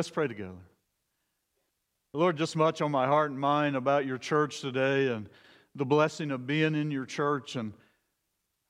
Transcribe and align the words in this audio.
Let's 0.00 0.08
pray 0.08 0.28
together. 0.28 0.56
Lord, 2.14 2.38
just 2.38 2.56
much 2.56 2.80
on 2.80 2.90
my 2.90 3.06
heart 3.06 3.32
and 3.32 3.38
mind 3.38 3.76
about 3.76 4.06
your 4.06 4.16
church 4.16 4.62
today 4.62 5.08
and 5.08 5.28
the 5.74 5.84
blessing 5.84 6.30
of 6.30 6.46
being 6.46 6.74
in 6.74 6.90
your 6.90 7.04
church. 7.04 7.54
And 7.54 7.74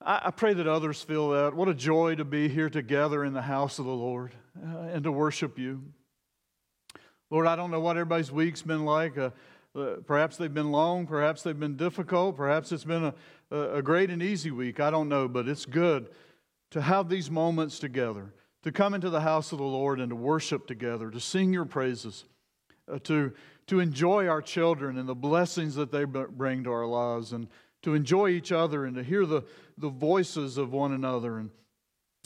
I, 0.04 0.22
I 0.24 0.30
pray 0.32 0.54
that 0.54 0.66
others 0.66 1.00
feel 1.04 1.30
that. 1.30 1.54
What 1.54 1.68
a 1.68 1.74
joy 1.74 2.16
to 2.16 2.24
be 2.24 2.48
here 2.48 2.68
together 2.68 3.24
in 3.24 3.32
the 3.32 3.42
house 3.42 3.78
of 3.78 3.84
the 3.84 3.92
Lord 3.92 4.32
uh, 4.60 4.88
and 4.92 5.04
to 5.04 5.12
worship 5.12 5.56
you. 5.56 5.84
Lord, 7.30 7.46
I 7.46 7.54
don't 7.54 7.70
know 7.70 7.78
what 7.78 7.96
everybody's 7.96 8.32
week's 8.32 8.62
been 8.62 8.84
like. 8.84 9.16
Uh, 9.16 9.30
uh, 9.76 9.98
perhaps 10.04 10.36
they've 10.36 10.52
been 10.52 10.72
long, 10.72 11.06
perhaps 11.06 11.44
they've 11.44 11.60
been 11.60 11.76
difficult, 11.76 12.36
perhaps 12.36 12.72
it's 12.72 12.82
been 12.82 13.12
a, 13.52 13.56
a 13.56 13.82
great 13.82 14.10
and 14.10 14.20
easy 14.20 14.50
week. 14.50 14.80
I 14.80 14.90
don't 14.90 15.08
know, 15.08 15.28
but 15.28 15.46
it's 15.46 15.64
good 15.64 16.08
to 16.72 16.80
have 16.80 17.08
these 17.08 17.30
moments 17.30 17.78
together, 17.78 18.34
to 18.62 18.72
come 18.72 18.94
into 18.94 19.10
the 19.10 19.20
house 19.20 19.52
of 19.52 19.58
the 19.58 19.64
Lord 19.64 20.00
and 20.00 20.10
to 20.10 20.16
worship 20.16 20.66
together, 20.66 21.10
to 21.10 21.20
sing 21.20 21.52
your 21.52 21.64
praises, 21.64 22.24
uh, 22.92 22.98
to, 23.04 23.32
to 23.66 23.80
enjoy 23.80 24.26
our 24.26 24.42
children 24.42 24.98
and 24.98 25.08
the 25.08 25.14
blessings 25.14 25.74
that 25.76 25.90
they 25.90 26.04
bring 26.04 26.64
to 26.64 26.72
our 26.72 26.86
lives, 26.86 27.32
and 27.32 27.48
to 27.82 27.94
enjoy 27.94 28.28
each 28.28 28.52
other 28.52 28.84
and 28.84 28.96
to 28.96 29.02
hear 29.02 29.24
the, 29.24 29.42
the 29.78 29.88
voices 29.88 30.58
of 30.58 30.72
one 30.72 30.92
another 30.92 31.38
and, 31.38 31.50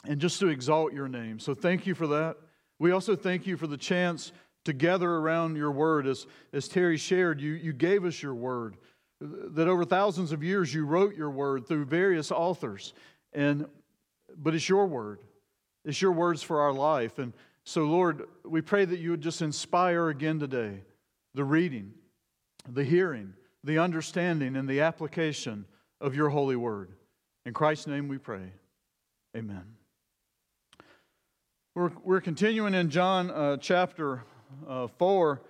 and 0.05 0.21
just 0.21 0.41
to 0.41 0.49
exalt 0.49 0.93
your 0.93 1.09
name. 1.09 1.39
So 1.39 1.55
thank 1.55 1.87
you 1.87 1.95
for 1.95 2.09
that. 2.09 2.37
We 2.81 2.91
also 2.91 3.15
thank 3.15 3.47
you 3.47 3.57
for 3.57 3.69
the 3.69 3.77
chance 3.77 4.33
to 4.65 4.73
gather 4.73 5.09
around 5.09 5.57
your 5.57 5.71
word. 5.71 6.07
As, 6.07 6.27
as 6.53 6.67
Terry 6.67 6.97
shared, 6.97 7.41
you, 7.41 7.53
you 7.53 7.73
gave 7.73 8.05
us 8.05 8.21
your 8.21 8.35
word, 8.35 8.77
that 9.21 9.69
over 9.69 9.85
thousands 9.85 10.33
of 10.33 10.43
years 10.43 10.75
you 10.75 10.85
wrote 10.85 11.15
your 11.15 11.31
word 11.31 11.69
through 11.69 11.85
various 11.85 12.33
authors. 12.33 12.93
And, 13.33 13.67
but 14.37 14.55
it's 14.55 14.69
your 14.69 14.87
word, 14.87 15.21
it's 15.85 16.01
your 16.01 16.13
words 16.13 16.43
for 16.43 16.61
our 16.61 16.73
life. 16.73 17.19
And 17.19 17.33
so, 17.65 17.85
Lord, 17.85 18.27
we 18.45 18.61
pray 18.61 18.85
that 18.85 18.99
you 18.99 19.11
would 19.11 19.21
just 19.21 19.43
inspire 19.43 20.09
again 20.09 20.39
today 20.39 20.83
the 21.35 21.45
reading, 21.45 21.93
the 22.69 22.85
hearing, 22.85 23.35
the 23.63 23.79
understanding, 23.79 24.57
and 24.57 24.69
the 24.69 24.81
application 24.81 25.65
of 26.01 26.15
your 26.15 26.29
holy 26.31 26.57
word. 26.57 26.93
In 27.47 27.53
Christ's 27.53 27.87
name 27.87 28.09
we 28.09 28.19
pray. 28.19 28.53
Amen. 29.37 29.65
We're, 31.75 31.91
we're 32.05 32.21
continuing 32.21 32.75
in 32.75 32.89
John 32.89 33.31
uh, 33.31 33.57
chapter 33.57 34.23
uh, 34.69 34.87
4, 34.87 35.43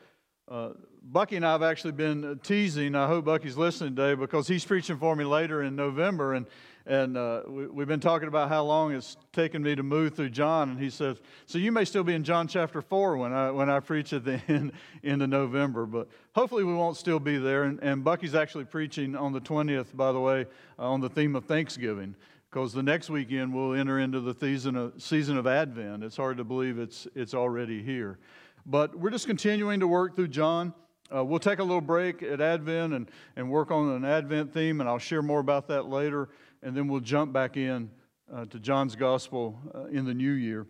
uh, 0.51 0.71
Bucky 1.03 1.37
and 1.37 1.45
I 1.45 1.53
have 1.53 1.63
actually 1.63 1.93
been 1.93 2.41
teasing. 2.43 2.95
I 2.95 3.07
hope 3.07 3.27
Bucky's 3.27 3.59
listening 3.59 3.95
today 3.95 4.15
because 4.15 4.49
he's 4.49 4.65
preaching 4.65 4.97
for 4.97 5.15
me 5.15 5.25
later 5.25 5.63
in 5.63 5.77
November. 5.77 6.33
And, 6.33 6.47
and 6.87 7.17
uh, 7.17 7.43
we, 7.47 7.81
have 7.81 7.89
been 7.89 8.01
talking 8.01 8.29
about 8.29 8.51
how 8.51 8.63
long 8.63 8.93
it's 8.93 9.17
taken 9.33 9.63
me 9.63 9.75
to 9.75 9.83
move 9.83 10.15
through 10.15 10.31
John. 10.31 10.69
And 10.69 10.79
he 10.79 10.91
says, 10.91 11.17
So 11.47 11.57
you 11.57 11.73
may 11.73 11.87
still 11.87 12.05
be 12.05 12.13
in 12.13 12.25
John 12.25 12.47
chapter 12.47 12.83
4 12.83 13.17
when 13.17 13.33
I, 13.33 13.51
when 13.51 13.71
I 13.71 13.81
preach 13.81 14.13
at 14.13 14.25
the 14.25 14.41
end, 14.49 14.73
end 15.03 15.23
of 15.23 15.31
November. 15.31 15.87
But 15.87 16.09
hopefully 16.35 16.63
we 16.63 16.75
won't 16.75 16.99
still 16.99 17.19
be 17.19 17.39
there. 17.39 17.65
And, 17.65 17.81
and 17.83 18.05
Bucky's 18.05 18.35
actually 18.35 18.67
preaching 18.67 19.17
on 19.17 19.33
the 19.33 19.41
20th, 19.41 19.97
by 19.97 20.13
the 20.13 20.21
way, 20.21 20.47
uh, 20.79 20.91
on 20.91 21.01
the 21.01 21.09
theme 21.09 21.35
of 21.37 21.47
Thanksgiving 21.47 22.15
because 22.51 22.73
the 22.73 22.83
next 22.83 23.11
weekend 23.11 23.53
we'll 23.53 23.75
enter 23.75 23.99
into 23.99 24.21
the 24.21 24.33
season 24.33 24.77
of, 24.77 24.93
season 25.03 25.37
of 25.37 25.47
Advent. 25.47 26.05
It's 26.05 26.17
hard 26.17 26.37
to 26.37 26.45
believe 26.45 26.79
it's, 26.79 27.09
it's 27.15 27.35
already 27.35 27.83
here. 27.83 28.19
But 28.67 28.95
we're 28.95 29.11
just 29.11 29.27
continuing 29.27 29.81
to 29.81 29.89
work 29.89 30.15
through 30.15 30.29
John. 30.29 30.73
Uh, 31.15 31.25
we'll 31.25 31.41
take 31.41 31.59
a 31.59 31.65
little 31.65 31.81
break 31.81 32.23
at 32.23 32.41
Advent 32.41 32.95
and, 32.95 33.11
and 33.37 33.51
work 33.51 33.71
on 33.71 33.91
an 33.91 34.05
Advent 34.05 34.55
theme, 34.55 34.81
and 34.81 34.89
I'll 34.89 34.99
share 34.99 35.21
more 35.21 35.41
about 35.41 35.67
that 35.69 35.87
later. 35.87 36.29
And 36.65 36.75
then 36.75 36.89
we'll 36.89 37.01
jump 37.01 37.31
back 37.31 37.59
in 37.59 37.91
uh, 38.33 38.47
to 38.47 38.59
John's 38.59 38.97
Gospel 38.97 39.59
uh, 39.75 39.85
in 39.85 40.07
the 40.07 40.15
new 40.15 40.33
year. 40.33 40.67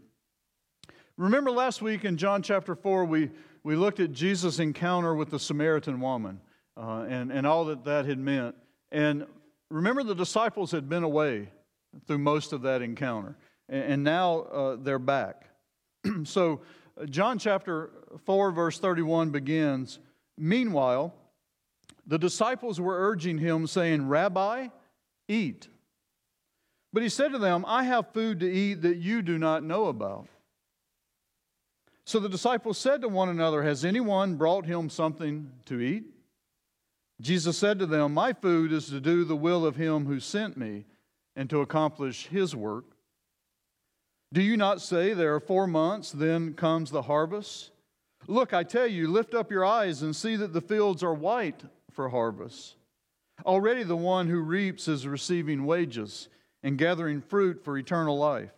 Remember 1.17 1.53
last 1.53 1.81
week 1.81 2.05
in 2.05 2.17
John 2.17 2.43
chapter 2.43 2.75
4, 2.75 3.05
we, 3.05 3.31
we 3.63 3.77
looked 3.77 4.01
at 4.01 4.11
Jesus' 4.11 4.59
encounter 4.59 5.15
with 5.15 5.31
the 5.31 5.39
Samaritan 5.39 6.01
woman 6.01 6.41
uh, 6.77 7.07
and, 7.09 7.31
and 7.31 7.47
all 7.47 7.67
that 7.67 7.85
that 7.85 8.07
had 8.07 8.19
meant. 8.19 8.57
And 8.91 9.25
remember, 9.71 10.03
the 10.03 10.17
disciples 10.17 10.73
had 10.73 10.89
been 10.89 11.05
away 11.05 11.49
through 12.09 12.19
most 12.19 12.53
of 12.53 12.63
that 12.63 12.83
encounter, 12.83 13.37
and, 13.69 13.85
and 13.85 14.05
now 14.05 14.41
uh, 14.41 14.77
they're 14.81 14.99
back. 14.99 15.49
so, 16.25 16.61
John 17.09 17.39
chapter 17.39 17.91
4, 18.25 18.51
verse 18.51 18.81
31 18.81 19.31
begins 19.31 20.01
Meanwhile, 20.37 21.15
the 22.05 22.19
disciples 22.19 22.81
were 22.81 23.09
urging 23.09 23.39
him, 23.39 23.69
saying, 23.69 24.09
Rabbi, 24.09 24.69
eat. 25.29 25.69
But 26.95 27.03
he 27.03 27.09
said 27.09 27.33
to 27.33 27.39
them, 27.39 27.65
I 27.67 27.83
have 27.83 28.13
food 28.13 28.39
to 28.39 28.51
eat 28.51 28.83
that 28.83 28.99
you 28.99 29.21
do 29.21 29.37
not 29.37 29.65
know 29.65 29.87
about. 29.87 30.29
So 32.07 32.21
the 32.21 32.29
disciples 32.29 32.79
said 32.79 33.03
to 33.03 33.09
one 33.09 33.29
another, 33.29 33.65
Has 33.65 33.85
anyone 33.85 34.37
brought 34.37 34.65
him 34.65 34.89
something 34.89 35.51
to 35.67 35.81
eat? 35.81 36.05
Jesus 37.21 37.59
said 37.59 37.81
to 37.81 37.87
them, 37.87 38.15
My 38.15 38.33
food 38.33 38.73
is 38.73 38.87
to 38.91 39.01
do 39.01 39.25
the 39.25 39.35
will 39.35 39.67
of 39.67 39.75
him 39.75 40.07
who 40.07 40.21
sent 40.21 40.57
me 40.57 40.85
and 41.35 41.51
to 41.51 41.63
accomplish 41.63 42.29
his 42.29 42.55
work. 42.55 42.85
Do 44.33 44.41
you 44.41 44.57
not 44.57 44.81
say 44.81 45.15
there 45.15 45.35
are 45.35 45.41
four 45.41 45.67
months, 45.67 46.13
then 46.13 46.55
comes 46.55 46.93
the 46.93 47.03
harvest? 47.03 47.73
Look, 48.29 48.55
I 48.55 48.63
tell 48.63 48.87
you, 48.87 49.09
lift 49.09 49.35
up 49.35 49.51
your 49.51 49.65
eyes 49.65 50.03
and 50.03 50.15
see 50.15 50.37
that 50.37 50.53
the 50.53 50.61
fields 50.61 51.03
are 51.03 51.13
white 51.13 51.65
for 51.91 52.11
harvest. 52.11 52.77
Already 53.45 53.83
the 53.83 53.97
one 53.97 54.29
who 54.29 54.39
reaps 54.43 54.87
is 54.87 55.09
receiving 55.09 55.67
wages 55.67 56.29
and 56.65 56.79
gathering 56.79 57.21
fruit 57.21 57.63
for 57.63 57.79
eternal 57.79 58.19
life, 58.19 58.51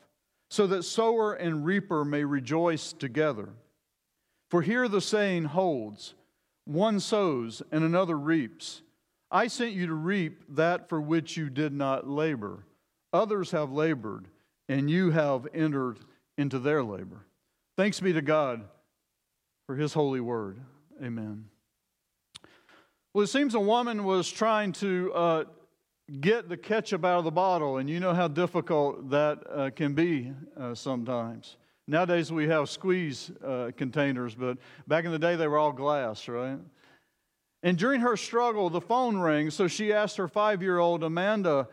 so 0.48 0.66
that 0.68 0.84
sower 0.84 1.34
and 1.34 1.66
reaper 1.66 2.04
may 2.04 2.24
rejoice 2.24 2.94
together. 2.94 3.50
For 4.48 4.62
here 4.62 4.88
the 4.88 5.00
saying 5.02 5.44
holds 5.46 6.14
one 6.64 7.00
sows 7.00 7.62
and 7.70 7.84
another 7.84 8.16
reaps. 8.16 8.82
I 9.30 9.48
sent 9.48 9.72
you 9.72 9.88
to 9.88 9.94
reap 9.94 10.42
that 10.50 10.88
for 10.88 11.00
which 11.00 11.36
you 11.36 11.50
did 11.50 11.72
not 11.72 12.08
labor. 12.08 12.64
Others 13.12 13.50
have 13.50 13.72
labored 13.72 14.26
and 14.68 14.90
you 14.90 15.10
have 15.10 15.46
entered 15.52 15.98
into 16.38 16.58
their 16.58 16.82
labor. 16.82 17.26
Thanks 17.76 18.00
be 18.00 18.12
to 18.12 18.22
God 18.22 18.64
for 19.66 19.76
his 19.76 19.92
holy 19.92 20.20
word. 20.20 20.58
Amen. 21.02 21.46
Well, 23.12 23.24
it 23.24 23.28
seems 23.28 23.54
a 23.54 23.60
woman 23.60 24.04
was 24.04 24.30
trying 24.30 24.72
to 24.74 25.12
uh, 25.14 25.44
get 26.20 26.48
the 26.48 26.56
ketchup 26.56 27.04
out 27.04 27.18
of 27.18 27.24
the 27.24 27.30
bottle, 27.30 27.78
and 27.78 27.90
you 27.90 28.00
know 28.00 28.14
how 28.14 28.28
difficult 28.28 29.10
that 29.10 29.42
uh, 29.50 29.70
can 29.70 29.94
be 29.94 30.32
uh, 30.58 30.74
sometimes. 30.74 31.56
Nowadays 31.88 32.32
we 32.32 32.48
have 32.48 32.68
squeeze 32.68 33.30
uh, 33.44 33.70
containers, 33.76 34.34
but 34.34 34.58
back 34.86 35.04
in 35.04 35.12
the 35.12 35.18
day 35.18 35.36
they 35.36 35.46
were 35.46 35.58
all 35.58 35.72
glass, 35.72 36.26
right? 36.28 36.58
And 37.62 37.76
during 37.78 38.00
her 38.00 38.16
struggle, 38.16 38.70
the 38.70 38.80
phone 38.80 39.18
rang, 39.18 39.50
so 39.50 39.66
she 39.68 39.92
asked 39.92 40.16
her 40.16 40.28
five 40.28 40.62
year 40.62 40.78
old 40.78 41.02
Amanda 41.02 41.68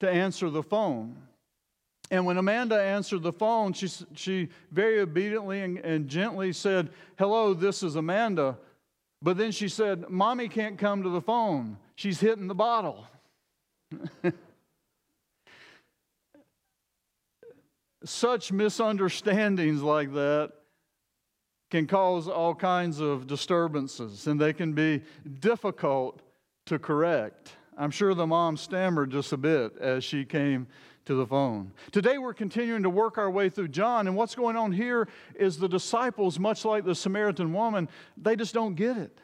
to 0.00 0.10
answer 0.10 0.50
the 0.50 0.62
phone. 0.62 1.16
And 2.10 2.24
when 2.24 2.36
Amanda 2.36 2.80
answered 2.80 3.22
the 3.22 3.32
phone, 3.32 3.72
she, 3.72 3.88
she 4.14 4.48
very 4.70 5.00
obediently 5.00 5.62
and, 5.62 5.78
and 5.78 6.08
gently 6.08 6.52
said, 6.52 6.90
Hello, 7.18 7.52
this 7.52 7.82
is 7.82 7.96
Amanda. 7.96 8.58
But 9.22 9.36
then 9.36 9.50
she 9.50 9.68
said, 9.68 10.08
Mommy 10.08 10.48
can't 10.48 10.78
come 10.78 11.02
to 11.02 11.08
the 11.08 11.20
phone. 11.20 11.78
She's 11.96 12.20
hitting 12.20 12.46
the 12.46 12.54
bottle. 12.54 13.06
Such 18.04 18.52
misunderstandings 18.52 19.82
like 19.82 20.12
that 20.14 20.52
can 21.70 21.86
cause 21.86 22.28
all 22.28 22.54
kinds 22.54 23.00
of 23.00 23.26
disturbances, 23.26 24.26
and 24.26 24.40
they 24.40 24.52
can 24.52 24.72
be 24.72 25.02
difficult 25.40 26.22
to 26.66 26.78
correct. 26.78 27.52
I'm 27.76 27.90
sure 27.90 28.14
the 28.14 28.26
mom 28.26 28.56
stammered 28.56 29.10
just 29.10 29.32
a 29.32 29.36
bit 29.36 29.76
as 29.78 30.04
she 30.04 30.24
came 30.24 30.66
to 31.06 31.14
the 31.14 31.26
phone. 31.26 31.72
Today 31.92 32.18
we're 32.18 32.34
continuing 32.34 32.82
to 32.82 32.90
work 32.90 33.18
our 33.18 33.30
way 33.30 33.48
through 33.48 33.68
John, 33.68 34.06
and 34.06 34.16
what's 34.16 34.34
going 34.34 34.56
on 34.56 34.72
here 34.72 35.08
is 35.34 35.58
the 35.58 35.68
disciples, 35.68 36.38
much 36.38 36.64
like 36.64 36.84
the 36.84 36.94
Samaritan 36.94 37.52
woman, 37.52 37.88
they 38.16 38.36
just 38.36 38.54
don't 38.54 38.74
get 38.74 38.96
it. 38.96 39.18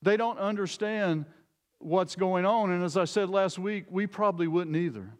They 0.00 0.16
don't 0.16 0.38
understand 0.38 1.26
what's 1.82 2.16
going 2.16 2.44
on, 2.44 2.70
and 2.70 2.84
as 2.84 2.96
I 2.96 3.04
said 3.04 3.28
last 3.28 3.58
week, 3.58 3.84
we 3.90 4.06
probably 4.06 4.46
wouldn't 4.46 4.76
either. 4.76 5.10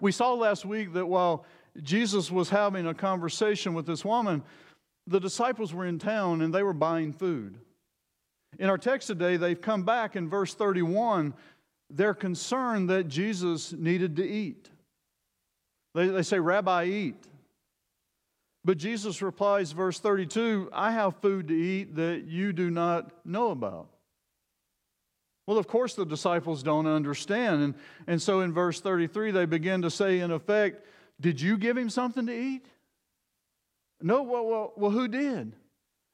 We 0.00 0.12
saw 0.12 0.34
last 0.34 0.64
week 0.64 0.94
that 0.94 1.06
while 1.06 1.44
Jesus 1.82 2.30
was 2.30 2.50
having 2.50 2.86
a 2.86 2.94
conversation 2.94 3.74
with 3.74 3.86
this 3.86 4.04
woman, 4.04 4.42
the 5.06 5.20
disciples 5.20 5.72
were 5.72 5.86
in 5.86 5.98
town 5.98 6.42
and 6.42 6.52
they 6.52 6.62
were 6.62 6.72
buying 6.72 7.12
food. 7.12 7.56
In 8.58 8.68
our 8.68 8.78
text 8.78 9.06
today, 9.06 9.36
they've 9.36 9.60
come 9.60 9.84
back 9.84 10.16
in 10.16 10.28
verse 10.28 10.54
31 10.54 11.34
they're 11.92 12.14
concerned 12.14 12.88
that 12.90 13.08
Jesus 13.08 13.72
needed 13.72 14.16
to 14.16 14.26
eat. 14.26 14.70
They, 15.94 16.08
they 16.08 16.22
say, 16.22 16.38
Rabbi, 16.38 16.84
eat. 16.86 17.26
But 18.64 18.78
Jesus 18.78 19.20
replies, 19.20 19.72
verse 19.72 19.98
32, 19.98 20.70
I 20.72 20.92
have 20.92 21.16
food 21.16 21.48
to 21.48 21.54
eat 21.54 21.96
that 21.96 22.24
you 22.26 22.52
do 22.52 22.70
not 22.70 23.10
know 23.26 23.50
about. 23.50 23.88
Well, 25.46 25.58
of 25.58 25.66
course, 25.66 25.94
the 25.94 26.06
disciples 26.06 26.62
don't 26.62 26.86
understand. 26.86 27.62
And, 27.62 27.74
and 28.06 28.22
so 28.22 28.40
in 28.40 28.52
verse 28.52 28.80
33, 28.80 29.32
they 29.32 29.44
begin 29.44 29.82
to 29.82 29.90
say, 29.90 30.20
in 30.20 30.30
effect, 30.30 30.86
Did 31.20 31.40
you 31.40 31.56
give 31.56 31.76
him 31.76 31.90
something 31.90 32.26
to 32.26 32.32
eat? 32.32 32.66
No, 34.00 34.22
well, 34.22 34.46
well, 34.46 34.72
well 34.76 34.90
who 34.90 35.08
did? 35.08 35.54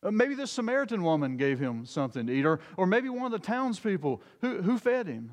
Uh, 0.02 0.10
maybe 0.10 0.34
the 0.34 0.46
Samaritan 0.46 1.02
woman 1.02 1.36
gave 1.36 1.58
him 1.58 1.84
something 1.84 2.26
to 2.26 2.32
eat, 2.32 2.46
or, 2.46 2.60
or 2.76 2.86
maybe 2.86 3.08
one 3.08 3.26
of 3.26 3.32
the 3.32 3.46
townspeople. 3.46 4.22
Who, 4.40 4.62
who 4.62 4.78
fed 4.78 5.06
him? 5.06 5.32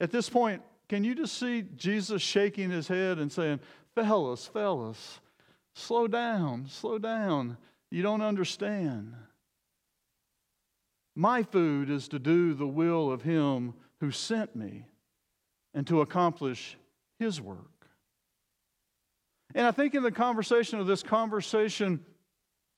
At 0.00 0.10
this 0.10 0.28
point, 0.28 0.62
can 0.88 1.04
you 1.04 1.14
just 1.14 1.36
see 1.38 1.64
Jesus 1.76 2.22
shaking 2.22 2.70
his 2.70 2.88
head 2.88 3.18
and 3.18 3.30
saying, 3.30 3.60
Fellas, 3.94 4.46
fellas, 4.46 5.20
slow 5.74 6.06
down, 6.06 6.66
slow 6.68 6.98
down. 6.98 7.56
You 7.90 8.02
don't 8.02 8.22
understand. 8.22 9.14
My 11.18 11.42
food 11.42 11.90
is 11.90 12.06
to 12.10 12.20
do 12.20 12.54
the 12.54 12.68
will 12.68 13.10
of 13.10 13.22
him 13.22 13.74
who 13.98 14.12
sent 14.12 14.54
me 14.54 14.86
and 15.74 15.84
to 15.88 16.00
accomplish 16.00 16.76
his 17.18 17.40
work. 17.40 17.88
And 19.52 19.66
I 19.66 19.72
think 19.72 19.96
in 19.96 20.04
the 20.04 20.12
conversation 20.12 20.78
of 20.78 20.86
this 20.86 21.02
conversation 21.02 22.06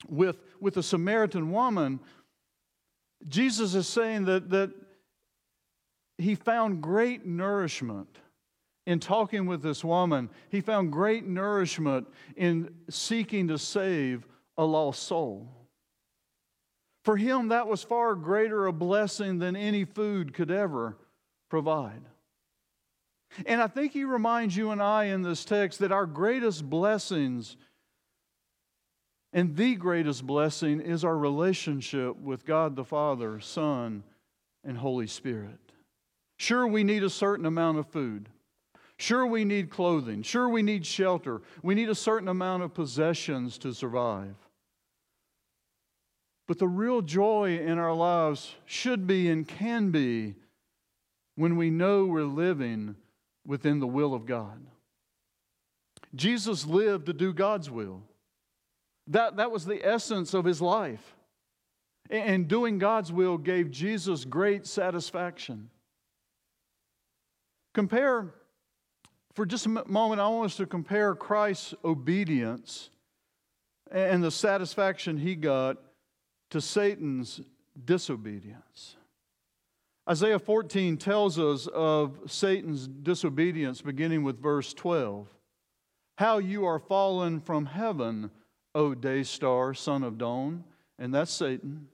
with, 0.09 0.39
with 0.59 0.73
the 0.73 0.81
Samaritan 0.81 1.51
woman, 1.51 1.99
Jesus 3.27 3.75
is 3.75 3.87
saying 3.87 4.25
that, 4.25 4.49
that 4.49 4.71
he 6.17 6.33
found 6.33 6.81
great 6.81 7.23
nourishment 7.23 8.17
in 8.87 8.99
talking 8.99 9.45
with 9.45 9.61
this 9.61 9.83
woman. 9.83 10.31
He 10.49 10.61
found 10.61 10.91
great 10.91 11.27
nourishment 11.27 12.07
in 12.35 12.73
seeking 12.89 13.49
to 13.49 13.59
save 13.59 14.25
a 14.57 14.65
lost 14.65 15.03
soul. 15.03 15.60
For 17.03 17.17
him, 17.17 17.47
that 17.47 17.67
was 17.67 17.83
far 17.83 18.15
greater 18.15 18.67
a 18.67 18.73
blessing 18.73 19.39
than 19.39 19.55
any 19.55 19.85
food 19.85 20.33
could 20.33 20.51
ever 20.51 20.97
provide. 21.49 22.01
And 23.45 23.61
I 23.61 23.67
think 23.67 23.93
he 23.93 24.03
reminds 24.03 24.55
you 24.55 24.71
and 24.71 24.81
I 24.81 25.05
in 25.05 25.21
this 25.21 25.45
text 25.45 25.79
that 25.79 25.91
our 25.91 26.05
greatest 26.05 26.69
blessings 26.69 27.57
and 29.33 29.55
the 29.55 29.75
greatest 29.75 30.27
blessing 30.27 30.81
is 30.81 31.05
our 31.05 31.17
relationship 31.17 32.17
with 32.17 32.45
God 32.45 32.75
the 32.75 32.83
Father, 32.83 33.39
Son, 33.39 34.03
and 34.63 34.77
Holy 34.77 35.07
Spirit. 35.07 35.59
Sure, 36.37 36.67
we 36.67 36.83
need 36.83 37.03
a 37.03 37.09
certain 37.09 37.45
amount 37.45 37.77
of 37.77 37.87
food. 37.87 38.27
Sure, 38.97 39.25
we 39.25 39.45
need 39.45 39.69
clothing. 39.69 40.21
Sure, 40.21 40.49
we 40.49 40.61
need 40.61 40.85
shelter. 40.85 41.41
We 41.63 41.75
need 41.75 41.89
a 41.89 41.95
certain 41.95 42.27
amount 42.27 42.63
of 42.63 42.73
possessions 42.73 43.57
to 43.59 43.73
survive. 43.73 44.35
But 46.47 46.59
the 46.59 46.67
real 46.67 47.01
joy 47.01 47.57
in 47.57 47.77
our 47.77 47.93
lives 47.93 48.55
should 48.65 49.07
be 49.07 49.29
and 49.29 49.47
can 49.47 49.91
be 49.91 50.35
when 51.35 51.55
we 51.55 51.69
know 51.69 52.05
we're 52.05 52.23
living 52.23 52.95
within 53.45 53.79
the 53.79 53.87
will 53.87 54.13
of 54.13 54.25
God. 54.25 54.59
Jesus 56.13 56.65
lived 56.65 57.05
to 57.05 57.13
do 57.13 57.33
God's 57.33 57.69
will. 57.69 58.03
That, 59.07 59.37
that 59.37 59.51
was 59.51 59.65
the 59.65 59.85
essence 59.85 60.33
of 60.33 60.45
his 60.45 60.61
life. 60.61 61.15
And 62.09 62.47
doing 62.47 62.77
God's 62.77 63.11
will 63.11 63.37
gave 63.37 63.71
Jesus 63.71 64.25
great 64.25 64.67
satisfaction. 64.67 65.69
Compare, 67.73 68.33
for 69.33 69.45
just 69.45 69.65
a 69.65 69.69
moment, 69.69 70.19
I 70.19 70.27
want 70.27 70.47
us 70.47 70.57
to 70.57 70.65
compare 70.65 71.15
Christ's 71.15 71.73
obedience 71.85 72.89
and 73.89 74.21
the 74.21 74.31
satisfaction 74.31 75.17
he 75.17 75.35
got 75.35 75.77
to 76.51 76.61
Satan's 76.61 77.41
disobedience. 77.85 78.95
Isaiah 80.09 80.39
14 80.39 80.97
tells 80.97 81.39
us 81.39 81.67
of 81.67 82.19
Satan's 82.27 82.87
disobedience, 82.87 83.81
beginning 83.81 84.23
with 84.23 84.41
verse 84.41 84.73
12. 84.73 85.27
How 86.17 86.37
you 86.37 86.65
are 86.65 86.79
fallen 86.79 87.39
from 87.39 87.65
heaven, 87.65 88.31
O 88.75 88.93
day 88.93 89.23
star, 89.23 89.73
son 89.73 90.03
of 90.03 90.17
dawn, 90.17 90.63
and 90.99 91.13
that's 91.13 91.31
Satan. 91.31 91.87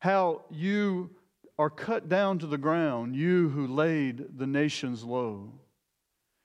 How 0.00 0.42
you 0.50 1.10
are 1.58 1.70
cut 1.70 2.08
down 2.08 2.38
to 2.38 2.46
the 2.46 2.58
ground, 2.58 3.16
you 3.16 3.48
who 3.48 3.66
laid 3.66 4.38
the 4.38 4.46
nations 4.46 5.02
low. 5.02 5.50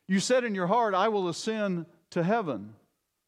You 0.07 0.19
said 0.19 0.43
in 0.43 0.55
your 0.55 0.67
heart, 0.67 0.93
I 0.95 1.09
will 1.09 1.29
ascend 1.29 1.85
to 2.11 2.23
heaven 2.23 2.73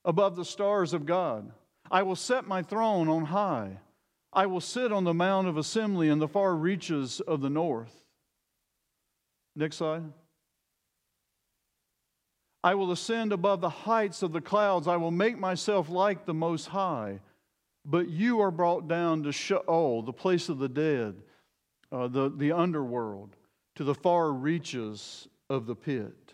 above 0.03 0.35
the 0.35 0.45
stars 0.45 0.93
of 0.93 1.05
God. 1.05 1.51
I 1.93 2.01
will 2.01 2.15
set 2.15 2.47
my 2.47 2.63
throne 2.63 3.07
on 3.07 3.25
high. 3.25 3.77
I 4.33 4.47
will 4.47 4.61
sit 4.61 4.91
on 4.91 5.03
the 5.03 5.13
Mount 5.13 5.47
of 5.47 5.57
Assembly 5.57 6.09
in 6.09 6.17
the 6.17 6.27
far 6.27 6.55
reaches 6.55 7.19
of 7.19 7.41
the 7.41 7.51
north. 7.51 7.93
Next 9.55 9.75
slide. 9.75 10.11
I 12.63 12.73
will 12.73 12.91
ascend 12.91 13.31
above 13.31 13.61
the 13.61 13.69
heights 13.69 14.23
of 14.23 14.31
the 14.31 14.41
clouds. 14.41 14.87
I 14.87 14.95
will 14.95 15.11
make 15.11 15.37
myself 15.37 15.87
like 15.87 16.25
the 16.25 16.33
Most 16.33 16.69
High. 16.69 17.19
But 17.85 18.09
you 18.09 18.41
are 18.41 18.49
brought 18.49 18.87
down 18.87 19.21
to 19.23 19.31
Sheol, 19.31 20.01
the 20.01 20.13
place 20.13 20.49
of 20.49 20.57
the 20.57 20.69
dead, 20.69 21.21
uh, 21.91 22.07
the, 22.07 22.33
the 22.35 22.53
underworld, 22.53 23.35
to 23.75 23.83
the 23.83 23.93
far 23.93 24.31
reaches 24.31 25.27
of 25.47 25.67
the 25.67 25.75
pit. 25.75 26.33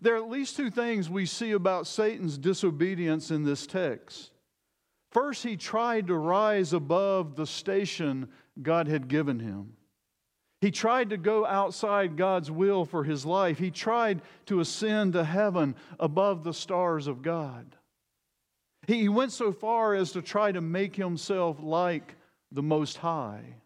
There 0.00 0.14
are 0.14 0.24
at 0.24 0.30
least 0.30 0.56
two 0.56 0.70
things 0.70 1.10
we 1.10 1.26
see 1.26 1.52
about 1.52 1.86
Satan's 1.86 2.38
disobedience 2.38 3.30
in 3.30 3.44
this 3.44 3.66
text. 3.66 4.30
First, 5.10 5.42
he 5.42 5.56
tried 5.56 6.08
to 6.08 6.16
rise 6.16 6.72
above 6.72 7.36
the 7.36 7.46
station 7.46 8.28
God 8.60 8.88
had 8.88 9.08
given 9.08 9.40
him. 9.40 9.74
He 10.60 10.70
tried 10.70 11.10
to 11.10 11.16
go 11.16 11.44
outside 11.46 12.16
God's 12.16 12.50
will 12.50 12.84
for 12.84 13.04
his 13.04 13.26
life. 13.26 13.58
He 13.58 13.70
tried 13.70 14.22
to 14.46 14.60
ascend 14.60 15.12
to 15.12 15.24
heaven 15.24 15.76
above 16.00 16.44
the 16.44 16.54
stars 16.54 17.06
of 17.06 17.22
God. 17.22 17.76
He 18.86 19.08
went 19.08 19.32
so 19.32 19.52
far 19.52 19.94
as 19.94 20.12
to 20.12 20.22
try 20.22 20.52
to 20.52 20.60
make 20.60 20.96
himself 20.96 21.58
like 21.60 22.14
the 22.52 22.62
Most 22.62 22.98
High. 22.98 23.56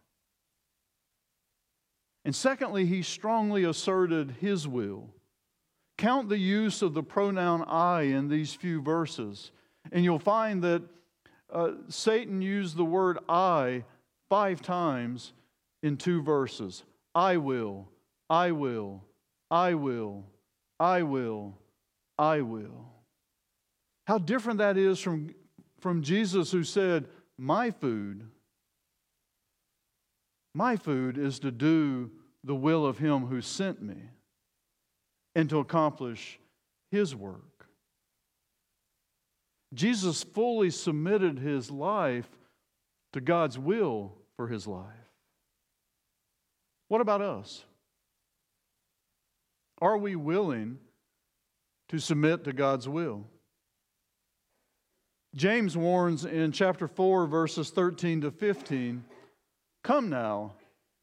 And 2.25 2.35
secondly, 2.35 2.87
he 2.87 3.03
strongly 3.03 3.65
asserted 3.65 4.37
his 4.41 4.67
will. 4.67 5.09
Count 5.97 6.29
the 6.29 6.39
use 6.39 6.83
of 6.83 6.95
the 6.95 7.03
pronoun 7.03 7.63
I 7.63 8.03
in 8.03 8.29
these 8.29 8.55
few 8.55 8.81
verses, 8.81 9.53
and 9.93 10.05
you'll 10.05 10.19
find 10.19 10.63
that 10.65 10.83
uh, 11.53 11.73
Satan 11.89 12.43
used 12.43 12.77
the 12.77 12.85
word 12.85 13.19
I 13.29 13.85
five 14.29 14.63
times 14.63 15.33
in 15.83 15.97
two 15.97 16.23
verses. 16.23 16.85
I 17.15 17.37
will, 17.39 17.89
I 18.29 18.53
will, 18.53 19.05
I 19.51 19.75
will, 19.75 20.25
I 20.79 21.03
will, 21.03 21.59
I 22.19 22.41
will. 22.41 22.87
How 24.07 24.19
different 24.19 24.59
that 24.59 24.77
is 24.77 24.99
from, 25.01 25.35
from 25.81 26.03
Jesus 26.03 26.53
who 26.53 26.65
said, 26.65 27.07
My 27.39 27.71
food, 27.71 28.29
my 30.55 30.77
food 30.77 31.19
is 31.19 31.39
to 31.41 31.51
do 31.51 32.11
the 32.45 32.55
will 32.55 32.87
of 32.87 32.99
him 32.99 33.27
who 33.27 33.41
sent 33.41 33.83
me 33.83 34.11
and 35.35 35.49
to 35.51 35.59
accomplish 35.59 36.39
his 36.91 37.15
work. 37.15 37.50
Jesus 39.73 40.23
fully 40.23 40.71
submitted 40.71 41.39
his 41.39 41.71
life 41.71 42.29
to 43.13 43.21
God's 43.21 43.59
will 43.59 44.13
for 44.37 44.49
his 44.49 44.67
life. 44.67 44.87
What 46.89 47.01
about 47.01 47.23
us? 47.23 47.65
Are 49.81 49.97
we 49.97 50.17
willing 50.17 50.79
to 51.89 51.99
submit 51.99 52.45
to 52.45 52.53
God's 52.53 52.89
will? 52.89 53.25
James 55.37 55.77
warns 55.77 56.25
in 56.25 56.51
chapter 56.51 56.89
4, 56.89 57.27
verses 57.27 57.71
13 57.71 58.23
to 58.23 58.31
15 58.31 59.05
Come 59.83 60.11
now, 60.11 60.55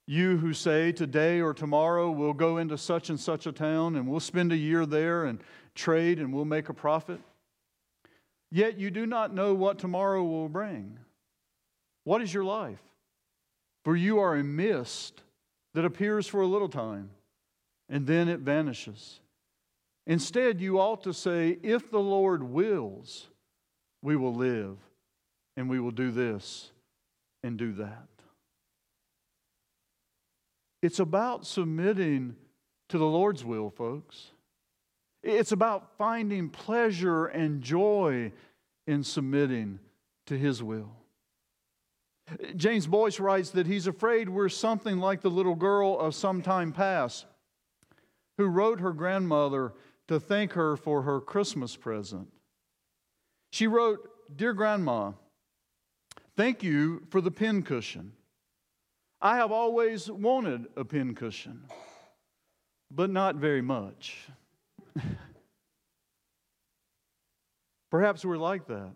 you 0.06 0.38
who 0.38 0.54
say, 0.54 0.92
Today 0.92 1.42
or 1.42 1.54
tomorrow 1.54 2.12
we'll 2.12 2.34
go 2.34 2.58
into 2.58 2.78
such 2.78 3.10
and 3.10 3.20
such 3.20 3.48
a 3.48 3.52
town 3.52 3.96
and 3.96 4.08
we'll 4.08 4.20
spend 4.20 4.52
a 4.52 4.58
year 4.58 4.86
there 4.86 5.26
and 5.26 5.40
trade 5.74 6.20
and 6.20 6.34
we'll 6.34 6.46
make 6.46 6.70
a 6.70 6.74
profit. 6.74 7.20
Yet 8.52 8.78
you 8.78 8.92
do 8.92 9.06
not 9.06 9.34
know 9.34 9.54
what 9.54 9.80
tomorrow 9.80 10.24
will 10.24 10.50
bring. 10.50 11.00
What 12.04 12.22
is 12.22 12.34
your 12.34 12.46
life? 12.46 12.82
For 13.84 13.96
you 13.96 14.20
are 14.20 14.36
a 14.36 14.44
mist 14.44 15.22
that 15.74 15.86
appears 15.86 16.28
for 16.28 16.42
a 16.42 16.48
little 16.48 16.70
time 16.70 17.10
and 17.90 18.06
then 18.06 18.28
it 18.28 18.40
vanishes. 18.40 19.20
Instead, 20.06 20.62
you 20.62 20.80
ought 20.80 21.04
to 21.04 21.14
say, 21.14 21.58
If 21.64 21.92
the 21.92 22.00
Lord 22.00 22.44
wills, 22.44 23.28
we 24.02 24.16
will 24.16 24.34
live 24.34 24.78
and 25.56 25.70
we 25.70 25.80
will 25.80 25.92
do 25.92 26.12
this 26.12 26.72
and 27.44 27.58
do 27.58 27.74
that. 27.74 28.08
It's 30.82 31.00
about 31.00 31.46
submitting 31.46 32.36
to 32.90 32.98
the 32.98 33.06
Lord's 33.06 33.44
will, 33.44 33.70
folks. 33.70 34.32
It's 35.28 35.52
about 35.52 35.98
finding 35.98 36.50
pleasure 36.50 37.26
and 37.26 37.62
joy 37.62 38.32
in 38.88 39.04
submitting 39.04 39.80
to 40.28 40.38
His 40.38 40.64
will. 40.64 40.90
James 42.56 42.88
Boice 42.88 43.20
writes 43.20 43.50
that 43.52 43.68
he's 43.68 43.88
afraid 43.88 44.30
we're 44.30 44.48
something 44.48 45.00
like 45.00 45.22
the 45.22 45.30
little 45.30 45.56
girl 45.56 46.00
of 46.00 46.16
some 46.16 46.42
time 46.42 46.72
past 46.72 47.26
who 48.38 48.46
wrote 48.46 48.80
her 48.80 48.94
grandmother 48.94 49.74
to 50.08 50.20
thank 50.20 50.54
her 50.54 50.78
for 50.78 51.02
her 51.02 51.20
Christmas 51.20 51.76
present. 51.76 52.28
She 53.52 53.68
wrote, 53.68 54.10
Dear 54.34 54.54
Grandma, 54.54 55.14
thank 56.36 56.64
you 56.64 57.06
for 57.10 57.20
the 57.20 57.32
pincushion. 57.32 58.14
I 59.22 59.38
have 59.38 59.52
always 59.52 60.10
wanted 60.10 60.68
a 60.78 60.86
pincushion, 60.86 61.64
but 62.92 63.10
not 63.10 63.36
very 63.36 63.62
much. 63.62 64.28
Perhaps 67.90 68.26
we're 68.26 68.38
like 68.38 68.68
that. 68.68 68.92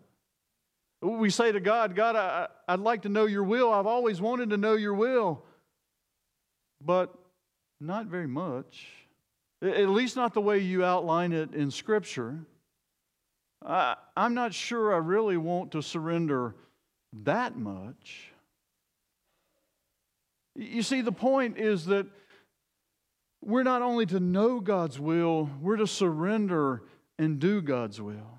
We 1.00 1.30
say 1.30 1.50
to 1.50 1.60
God, 1.60 1.96
God, 1.96 2.14
I, 2.14 2.48
I'd 2.68 2.80
like 2.80 3.02
to 3.02 3.08
know 3.08 3.26
your 3.26 3.42
will. 3.42 3.72
I've 3.72 3.86
always 3.86 4.20
wanted 4.20 4.50
to 4.50 4.56
know 4.56 4.74
your 4.74 4.94
will, 4.94 5.42
but 6.80 7.12
not 7.80 8.06
very 8.06 8.28
much. 8.28 8.86
At 9.62 9.88
least 9.88 10.16
not 10.16 10.34
the 10.34 10.40
way 10.40 10.58
you 10.58 10.84
outline 10.84 11.32
it 11.32 11.54
in 11.54 11.70
Scripture. 11.70 12.46
I, 13.64 13.96
I'm 14.16 14.34
not 14.34 14.54
sure 14.54 14.94
I 14.94 14.98
really 14.98 15.36
want 15.36 15.72
to 15.72 15.82
surrender 15.82 16.54
that 17.24 17.56
much. 17.56 18.32
You 20.54 20.82
see, 20.82 21.00
the 21.00 21.12
point 21.12 21.58
is 21.58 21.86
that 21.86 22.06
we're 23.42 23.64
not 23.64 23.82
only 23.82 24.06
to 24.06 24.20
know 24.20 24.60
God's 24.60 25.00
will, 25.00 25.50
we're 25.60 25.76
to 25.76 25.86
surrender 25.86 26.82
and 27.18 27.38
do 27.38 27.60
God's 27.60 28.00
will. 28.00 28.38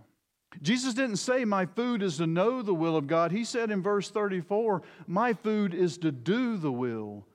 Jesus 0.62 0.94
didn't 0.94 1.18
say, 1.18 1.46
My 1.46 1.66
food 1.66 2.02
is 2.02 2.18
to 2.18 2.28
know 2.28 2.62
the 2.62 2.74
will 2.74 2.96
of 2.96 3.08
God. 3.08 3.32
He 3.32 3.44
said 3.44 3.70
in 3.70 3.82
verse 3.82 4.10
34, 4.10 4.82
My 5.06 5.34
food 5.34 5.74
is 5.74 5.98
to 6.00 6.12
do 6.12 6.58
the 6.58 6.72
will 6.72 7.26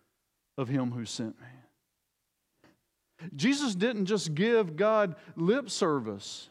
of 0.57 0.69
Him 0.69 0.93
who 0.93 1.05
sent 1.05 1.39
me. 1.41 1.47
Jesus 3.35 3.75
didn't 3.75 4.07
just 4.07 4.35
give 4.35 4.77
God 4.77 5.17
lip 5.37 5.69
service, 5.69 6.49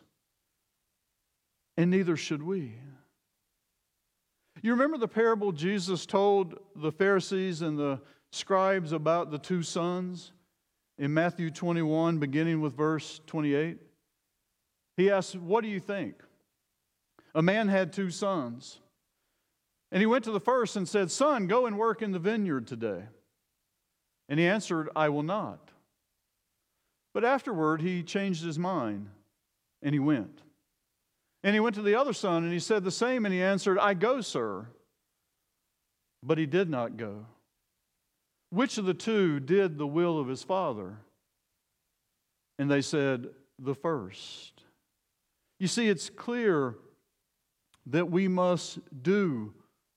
and 1.78 1.90
neither 1.90 2.18
should 2.18 2.44
we. 2.44 2.74
You 4.62 4.72
remember 4.72 4.98
the 4.98 5.08
parable 5.08 5.52
Jesus 5.52 6.06
told 6.06 6.60
the 6.76 6.92
Pharisees 6.92 7.62
and 7.62 7.78
the 7.78 8.02
scribes 8.32 8.92
about 8.92 9.32
the 9.32 9.38
two 9.38 9.64
sons 9.64 10.34
in 10.98 11.13
Matthew 11.13 11.51
21, 11.51 12.18
beginning 12.18 12.62
with 12.62 12.75
verse 12.75 13.22
28? 13.27 13.77
He 14.96 15.12
asks, 15.12 15.36
What 15.36 15.63
do 15.63 15.70
you 15.70 15.80
think? 15.80 16.16
A 17.36 17.42
man 17.42 17.68
had 17.68 17.94
two 17.94 18.10
sons. 18.10 18.80
And 19.92 20.01
he 20.01 20.06
went 20.06 20.25
to 20.25 20.32
the 20.32 20.39
first 20.39 20.75
and 20.75 20.88
said, 20.88 21.12
Son, 21.12 21.48
go 21.48 21.66
and 21.66 21.77
work 21.77 22.01
in 22.01 22.12
the 22.12 22.20
vineyard 22.20 22.68
today. 22.68 23.04
And 24.27 24.39
he 24.39 24.46
answered, 24.46 24.89
I 24.96 25.10
will 25.10 25.24
not. 25.24 25.72
But 27.13 27.24
afterward, 27.24 27.82
he 27.82 28.04
changed 28.04 28.44
his 28.44 28.60
mind 28.60 29.10
and 29.82 29.94
he 29.94 30.00
went. 30.00 30.42
And 31.44 31.54
he 31.54 31.60
went 31.60 31.75
to 31.75 31.82
the 31.82 31.96
other 31.96 32.13
son 32.13 32.44
and 32.44 32.51
he 32.51 32.60
said 32.60 32.84
the 32.84 32.92
same, 32.92 33.25
and 33.25 33.34
he 33.34 33.42
answered, 33.42 33.80
I 33.80 33.94
go, 33.94 34.22
sir. 34.22 34.68
But 36.22 36.38
he 36.38 36.46
did 36.46 36.70
not 36.70 36.98
go. 36.98 37.25
Which 38.50 38.77
of 38.77 38.86
the 38.86 38.94
two 38.94 39.39
did 39.39 39.77
the 39.77 39.88
will 39.88 40.20
of 40.20 40.27
his 40.27 40.44
father? 40.44 40.98
And 42.60 42.72
they 42.72 42.82
said, 42.82 43.27
The 43.60 43.75
first. 43.75 44.63
You 45.60 45.68
see, 45.68 45.89
it's 45.89 46.10
clear 46.10 46.75
that 47.88 48.10
we 48.12 48.27
must 48.27 48.80
do 49.01 49.54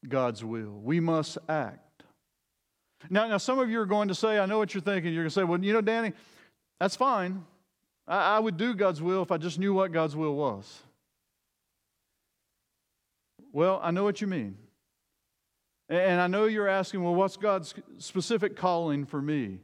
God's 0.08 0.44
will, 0.44 0.80
we 0.82 1.00
must 1.00 1.38
act. 1.48 2.04
Now, 3.08 3.26
now, 3.26 3.38
some 3.38 3.58
of 3.58 3.70
you 3.70 3.80
are 3.80 3.86
going 3.86 4.08
to 4.08 4.14
say, 4.14 4.38
I 4.38 4.46
know 4.46 4.58
what 4.58 4.74
you're 4.74 4.82
thinking. 4.82 5.14
You're 5.14 5.22
going 5.22 5.30
to 5.30 5.34
say, 5.34 5.44
well, 5.44 5.62
you 5.62 5.72
know, 5.72 5.80
Danny, 5.80 6.12
that's 6.78 6.96
fine. 6.96 7.44
I, 8.06 8.36
I 8.36 8.38
would 8.38 8.58
do 8.58 8.74
God's 8.74 9.00
will 9.00 9.22
if 9.22 9.30
I 9.30 9.38
just 9.38 9.58
knew 9.58 9.72
what 9.72 9.90
God's 9.90 10.14
will 10.14 10.34
was. 10.34 10.82
Well, 13.52 13.80
I 13.82 13.90
know 13.90 14.04
what 14.04 14.20
you 14.20 14.26
mean. 14.26 14.56
And 15.90 16.20
I 16.20 16.28
know 16.28 16.44
you're 16.44 16.68
asking, 16.68 17.02
well, 17.02 17.16
what's 17.16 17.36
God's 17.36 17.74
specific 17.98 18.56
calling 18.56 19.04
for 19.04 19.20
me? 19.20 19.58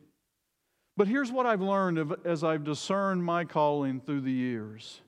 But 0.97 1.06
here's 1.06 1.30
what 1.30 1.47
I've 1.47 1.61
learned 1.61 2.16
as 2.25 2.42
I've 2.42 2.64
discerned 2.64 3.25
my 3.25 3.45
calling 3.45 4.00
through 4.00 4.23
the 4.23 4.33
years 4.33 5.00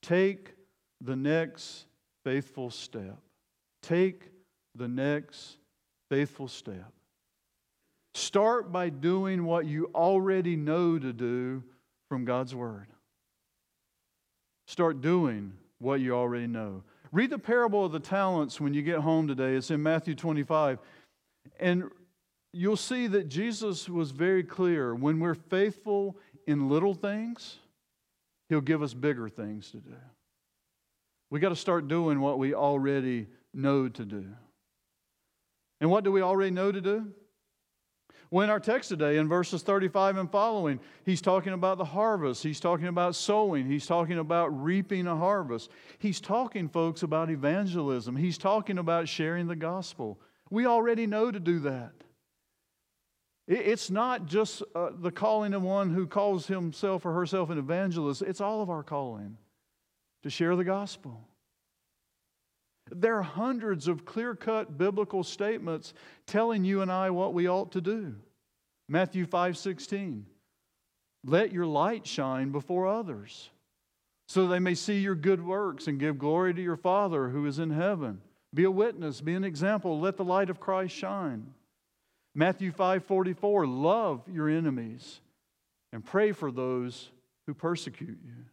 take 0.00 0.54
the 1.00 1.14
next 1.14 1.86
faithful 2.24 2.70
step. 2.70 3.18
Take 3.82 4.30
the 4.74 4.88
next 4.88 5.58
faithful 6.08 6.48
step. 6.48 6.92
Start 8.14 8.72
by 8.72 8.88
doing 8.88 9.44
what 9.44 9.66
you 9.66 9.90
already 9.94 10.56
know 10.56 10.98
to 10.98 11.12
do 11.12 11.62
from 12.08 12.24
God's 12.24 12.54
Word. 12.54 12.86
Start 14.66 15.00
doing 15.00 15.52
what 15.78 16.00
you 16.00 16.14
already 16.14 16.46
know. 16.46 16.82
Read 17.12 17.28
the 17.28 17.38
parable 17.38 17.84
of 17.84 17.92
the 17.92 18.00
talents 18.00 18.58
when 18.58 18.72
you 18.72 18.80
get 18.82 19.00
home 19.00 19.28
today. 19.28 19.54
It's 19.54 19.70
in 19.70 19.82
Matthew 19.82 20.14
25. 20.14 20.78
And 21.60 21.90
you'll 22.52 22.76
see 22.76 23.06
that 23.06 23.28
Jesus 23.28 23.86
was 23.88 24.10
very 24.10 24.42
clear. 24.42 24.94
When 24.94 25.20
we're 25.20 25.34
faithful 25.34 26.16
in 26.46 26.70
little 26.70 26.94
things, 26.94 27.58
He'll 28.48 28.62
give 28.62 28.82
us 28.82 28.94
bigger 28.94 29.28
things 29.28 29.70
to 29.72 29.78
do. 29.78 29.94
We 31.30 31.40
got 31.40 31.50
to 31.50 31.56
start 31.56 31.88
doing 31.88 32.20
what 32.20 32.38
we 32.38 32.54
already 32.54 33.28
know 33.54 33.88
to 33.88 34.04
do. 34.04 34.26
And 35.80 35.90
what 35.90 36.04
do 36.04 36.12
we 36.12 36.22
already 36.22 36.50
know 36.50 36.72
to 36.72 36.80
do? 36.80 37.12
Well, 38.32 38.44
in 38.44 38.48
our 38.48 38.60
text 38.60 38.88
today, 38.88 39.18
in 39.18 39.28
verses 39.28 39.60
35 39.60 40.16
and 40.16 40.30
following, 40.30 40.80
he's 41.04 41.20
talking 41.20 41.52
about 41.52 41.76
the 41.76 41.84
harvest. 41.84 42.42
He's 42.42 42.60
talking 42.60 42.86
about 42.86 43.14
sowing. 43.14 43.66
He's 43.66 43.84
talking 43.84 44.18
about 44.18 44.46
reaping 44.46 45.06
a 45.06 45.14
harvest. 45.14 45.70
He's 45.98 46.18
talking, 46.18 46.70
folks, 46.70 47.02
about 47.02 47.28
evangelism. 47.28 48.16
He's 48.16 48.38
talking 48.38 48.78
about 48.78 49.06
sharing 49.06 49.48
the 49.48 49.54
gospel. 49.54 50.18
We 50.48 50.64
already 50.64 51.06
know 51.06 51.30
to 51.30 51.38
do 51.38 51.58
that. 51.58 51.92
It's 53.46 53.90
not 53.90 54.24
just 54.24 54.62
uh, 54.74 54.92
the 54.98 55.10
calling 55.10 55.52
of 55.52 55.60
one 55.60 55.92
who 55.92 56.06
calls 56.06 56.46
himself 56.46 57.04
or 57.04 57.12
herself 57.12 57.50
an 57.50 57.58
evangelist, 57.58 58.22
it's 58.22 58.40
all 58.40 58.62
of 58.62 58.70
our 58.70 58.82
calling 58.82 59.36
to 60.22 60.30
share 60.30 60.56
the 60.56 60.64
gospel. 60.64 61.28
There 62.90 63.16
are 63.16 63.22
hundreds 63.22 63.88
of 63.88 64.04
clear 64.04 64.34
cut 64.34 64.76
biblical 64.76 65.22
statements 65.24 65.94
telling 66.26 66.64
you 66.64 66.82
and 66.82 66.90
I 66.90 67.10
what 67.10 67.34
we 67.34 67.48
ought 67.48 67.72
to 67.72 67.80
do. 67.80 68.14
Matthew 68.88 69.26
5 69.26 69.56
16. 69.56 70.26
Let 71.24 71.52
your 71.52 71.66
light 71.66 72.06
shine 72.06 72.50
before 72.50 72.88
others, 72.88 73.50
so 74.28 74.46
they 74.46 74.58
may 74.58 74.74
see 74.74 74.98
your 74.98 75.14
good 75.14 75.44
works 75.44 75.86
and 75.86 76.00
give 76.00 76.18
glory 76.18 76.52
to 76.52 76.62
your 76.62 76.76
Father 76.76 77.28
who 77.28 77.46
is 77.46 77.60
in 77.60 77.70
heaven. 77.70 78.20
Be 78.52 78.64
a 78.64 78.70
witness, 78.70 79.20
be 79.20 79.34
an 79.34 79.44
example, 79.44 80.00
let 80.00 80.16
the 80.16 80.24
light 80.24 80.50
of 80.50 80.60
Christ 80.60 80.94
shine. 80.94 81.54
Matthew 82.34 82.72
5 82.72 83.04
44. 83.04 83.66
Love 83.66 84.22
your 84.30 84.48
enemies 84.48 85.20
and 85.92 86.04
pray 86.04 86.32
for 86.32 86.50
those 86.50 87.10
who 87.46 87.54
persecute 87.54 88.18
you. 88.24 88.44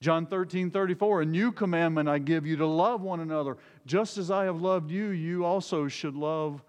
John 0.00 0.24
13, 0.24 0.70
34, 0.70 1.22
a 1.22 1.26
new 1.26 1.52
commandment 1.52 2.08
I 2.08 2.18
give 2.18 2.46
you 2.46 2.56
to 2.56 2.66
love 2.66 3.02
one 3.02 3.20
another. 3.20 3.58
Just 3.84 4.16
as 4.16 4.30
I 4.30 4.44
have 4.44 4.60
loved 4.60 4.90
you, 4.90 5.08
you 5.08 5.44
also 5.44 5.88
should 5.88 6.14
love 6.14 6.62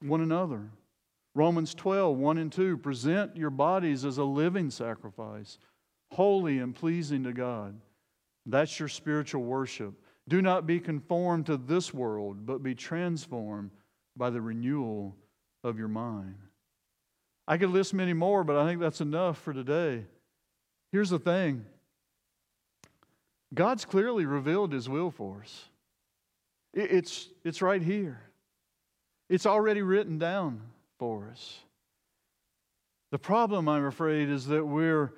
one 0.00 0.20
another. 0.20 0.70
Romans 1.34 1.74
12, 1.74 2.16
1 2.18 2.38
and 2.38 2.52
2, 2.52 2.76
present 2.78 3.36
your 3.36 3.50
bodies 3.50 4.04
as 4.04 4.18
a 4.18 4.24
living 4.24 4.70
sacrifice, 4.70 5.58
holy 6.12 6.58
and 6.58 6.74
pleasing 6.74 7.24
to 7.24 7.32
God. 7.32 7.78
That's 8.44 8.78
your 8.78 8.88
spiritual 8.88 9.42
worship. 9.42 9.94
Do 10.28 10.42
not 10.42 10.66
be 10.66 10.78
conformed 10.78 11.46
to 11.46 11.56
this 11.56 11.94
world, 11.94 12.44
but 12.44 12.62
be 12.62 12.74
transformed 12.74 13.70
by 14.16 14.30
the 14.30 14.40
renewal 14.40 15.16
of 15.64 15.78
your 15.78 15.88
mind. 15.88 16.36
I 17.48 17.58
could 17.58 17.70
list 17.70 17.94
many 17.94 18.12
more, 18.12 18.44
but 18.44 18.56
I 18.56 18.66
think 18.66 18.80
that's 18.80 19.00
enough 19.00 19.38
for 19.38 19.52
today. 19.52 20.04
Here's 20.92 21.10
the 21.10 21.18
thing 21.18 21.64
God's 23.54 23.84
clearly 23.84 24.26
revealed 24.26 24.72
His 24.72 24.88
will 24.88 25.10
for 25.10 25.42
us. 25.42 25.68
It's, 26.74 27.28
it's 27.44 27.62
right 27.62 27.82
here, 27.82 28.20
it's 29.30 29.46
already 29.46 29.82
written 29.82 30.18
down 30.18 30.60
for 30.98 31.28
us. 31.30 31.60
The 33.12 33.18
problem, 33.18 33.68
I'm 33.68 33.84
afraid, 33.84 34.28
is 34.28 34.46
that 34.48 34.64
we're 34.64 35.12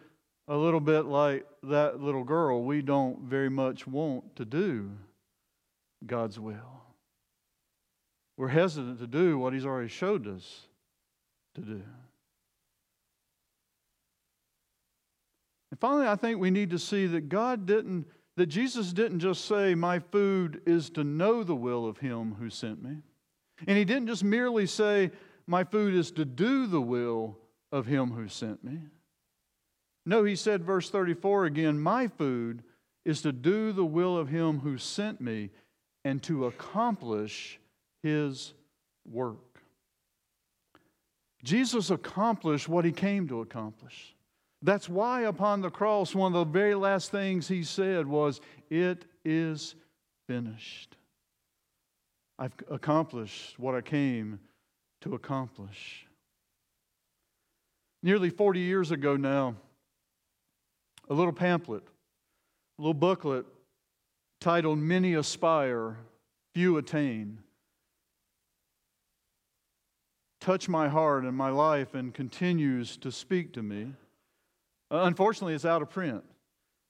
a 0.46 0.56
little 0.56 0.80
bit 0.80 1.06
like 1.06 1.46
that 1.64 2.00
little 2.00 2.24
girl. 2.24 2.62
We 2.62 2.80
don't 2.80 3.22
very 3.22 3.48
much 3.48 3.86
want 3.86 4.36
to 4.36 4.44
do 4.44 4.90
God's 6.06 6.38
will. 6.38 6.82
We're 8.36 8.48
hesitant 8.48 9.00
to 9.00 9.06
do 9.06 9.38
what 9.38 9.52
He's 9.52 9.66
already 9.66 9.88
showed 9.88 10.28
us 10.28 10.68
to 11.56 11.60
do. 11.60 11.82
And 15.70 15.80
finally, 15.80 16.06
I 16.06 16.14
think 16.14 16.38
we 16.38 16.50
need 16.50 16.70
to 16.70 16.78
see 16.78 17.06
that 17.06 17.28
God 17.28 17.66
didn't 17.66 18.06
that 18.38 18.46
Jesus 18.46 18.92
didn't 18.92 19.20
just 19.20 19.44
say, 19.44 19.74
My 19.74 19.98
food 19.98 20.62
is 20.66 20.90
to 20.90 21.04
know 21.04 21.44
the 21.44 21.54
will 21.54 21.86
of 21.86 21.98
Him 21.98 22.36
who 22.38 22.50
sent 22.50 22.82
me. 22.82 22.96
And 23.66 23.76
He 23.76 23.84
didn't 23.84 24.08
just 24.08 24.24
merely 24.24 24.66
say, 24.66 25.10
My 25.46 25.64
food 25.64 25.94
is 25.94 26.10
to 26.12 26.24
do 26.24 26.66
the 26.66 26.80
will 26.80 27.38
of 27.70 27.86
Him 27.86 28.10
who 28.10 28.28
sent 28.28 28.64
me. 28.64 28.78
No, 30.06 30.24
He 30.24 30.36
said, 30.36 30.64
verse 30.64 30.88
34 30.90 31.44
again, 31.44 31.78
My 31.78 32.08
food 32.08 32.62
is 33.08 33.22
to 33.22 33.32
do 33.32 33.72
the 33.72 33.86
will 33.86 34.18
of 34.18 34.28
him 34.28 34.58
who 34.58 34.76
sent 34.76 35.18
me 35.18 35.48
and 36.04 36.22
to 36.22 36.44
accomplish 36.44 37.58
his 38.02 38.52
work. 39.10 39.62
Jesus 41.42 41.90
accomplished 41.90 42.68
what 42.68 42.84
he 42.84 42.92
came 42.92 43.26
to 43.28 43.40
accomplish. 43.40 44.14
That's 44.62 44.88
why 44.88 45.22
upon 45.22 45.60
the 45.60 45.70
cross, 45.70 46.14
one 46.14 46.34
of 46.34 46.46
the 46.46 46.52
very 46.52 46.74
last 46.74 47.10
things 47.10 47.46
he 47.46 47.62
said 47.62 48.06
was, 48.06 48.40
It 48.70 49.04
is 49.24 49.76
finished. 50.26 50.96
I've 52.38 52.54
accomplished 52.70 53.58
what 53.58 53.74
I 53.74 53.80
came 53.80 54.40
to 55.02 55.14
accomplish. 55.14 56.06
Nearly 58.02 58.30
40 58.30 58.60
years 58.60 58.90
ago 58.90 59.16
now, 59.16 59.56
a 61.08 61.14
little 61.14 61.32
pamphlet, 61.32 61.82
a 62.78 62.82
little 62.82 62.94
booklet 62.94 63.46
titled 64.40 64.78
Many 64.78 65.14
Aspire, 65.14 65.96
Few 66.54 66.76
Attain, 66.76 67.38
touched 70.40 70.68
my 70.68 70.88
heart 70.88 71.24
and 71.24 71.36
my 71.36 71.50
life 71.50 71.94
and 71.94 72.14
continues 72.14 72.96
to 72.98 73.10
speak 73.10 73.52
to 73.54 73.62
me. 73.62 73.94
Uh, 74.90 75.02
unfortunately, 75.02 75.54
it's 75.54 75.64
out 75.64 75.82
of 75.82 75.90
print. 75.90 76.24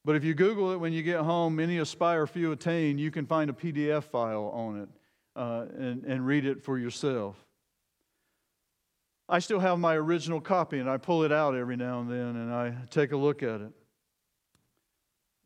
But 0.04 0.16
if 0.16 0.24
you 0.24 0.34
Google 0.34 0.72
it 0.72 0.76
when 0.76 0.92
you 0.92 1.02
get 1.02 1.20
home, 1.20 1.56
many 1.56 1.78
aspire, 1.78 2.26
few 2.26 2.52
attain, 2.52 2.98
you 2.98 3.10
can 3.10 3.26
find 3.26 3.50
a 3.50 3.52
PDF 3.52 4.04
file 4.04 4.50
on 4.54 4.80
it 4.82 4.88
uh, 5.36 5.66
and, 5.76 6.04
and 6.04 6.26
read 6.26 6.46
it 6.46 6.62
for 6.62 6.78
yourself. 6.78 7.36
I 9.28 9.40
still 9.40 9.60
have 9.60 9.78
my 9.78 9.94
original 9.94 10.40
copy 10.40 10.78
and 10.78 10.88
I 10.88 10.96
pull 10.96 11.24
it 11.24 11.32
out 11.32 11.54
every 11.54 11.76
now 11.76 12.00
and 12.00 12.10
then 12.10 12.36
and 12.36 12.52
I 12.52 12.74
take 12.90 13.12
a 13.12 13.16
look 13.16 13.42
at 13.42 13.60
it. 13.60 13.72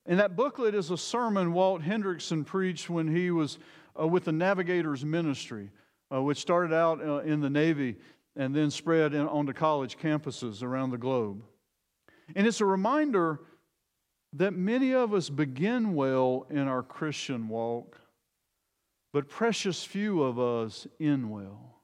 And 0.06 0.20
that 0.20 0.36
booklet 0.36 0.74
is 0.74 0.90
a 0.90 0.96
sermon 0.96 1.52
Walt 1.52 1.82
Henrichsen 1.82 2.44
preached 2.44 2.90
when 2.90 3.08
he 3.08 3.30
was 3.30 3.58
uh, 3.98 4.06
with 4.06 4.24
the 4.24 4.32
Navigators 4.32 5.04
Ministry, 5.04 5.70
uh, 6.12 6.22
which 6.22 6.38
started 6.38 6.74
out 6.74 7.04
uh, 7.04 7.18
in 7.18 7.40
the 7.40 7.50
Navy 7.50 7.96
and 8.36 8.54
then 8.54 8.70
spread 8.70 9.14
in, 9.14 9.26
onto 9.26 9.52
college 9.52 9.98
campuses 9.98 10.62
around 10.62 10.90
the 10.90 10.98
globe. 10.98 11.42
And 12.34 12.46
it's 12.46 12.60
a 12.60 12.64
reminder 12.64 13.40
that 14.34 14.54
many 14.54 14.94
of 14.94 15.12
us 15.12 15.28
begin 15.28 15.94
well 15.94 16.46
in 16.50 16.66
our 16.68 16.82
Christian 16.82 17.48
walk, 17.48 18.00
but 19.12 19.28
precious 19.28 19.84
few 19.84 20.22
of 20.22 20.38
us 20.38 20.86
end 20.98 21.30
well. 21.30 21.80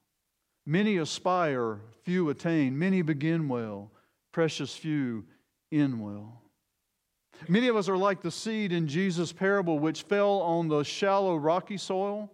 Many 0.64 0.97
aspire, 0.99 1.80
few 2.02 2.30
attain. 2.30 2.78
Many 2.78 3.02
begin 3.02 3.49
well, 3.49 3.90
precious 4.33 4.75
few 4.75 5.25
end 5.71 6.00
well. 6.00 6.42
Many 7.49 7.68
of 7.68 7.76
us 7.76 7.88
are 7.88 7.97
like 7.97 8.23
the 8.23 8.30
seed 8.30 8.73
in 8.73 8.88
Jesus' 8.88 9.33
parable, 9.33 9.78
which 9.78 10.02
fell 10.02 10.40
on 10.40 10.68
the 10.68 10.83
shallow, 10.83 11.37
rocky 11.37 11.76
soil. 11.76 12.30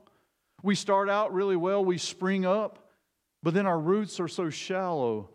We 0.63 0.75
start 0.75 1.11
out 1.11 1.35
really 1.35 1.57
well, 1.57 1.85
we 1.85 1.99
spring 1.99 2.47
up, 2.47 2.91
but 3.43 3.53
then 3.53 3.67
our 3.67 3.79
roots 3.79 4.19
are 4.19 4.29
so 4.29 4.49
shallow 4.49 5.29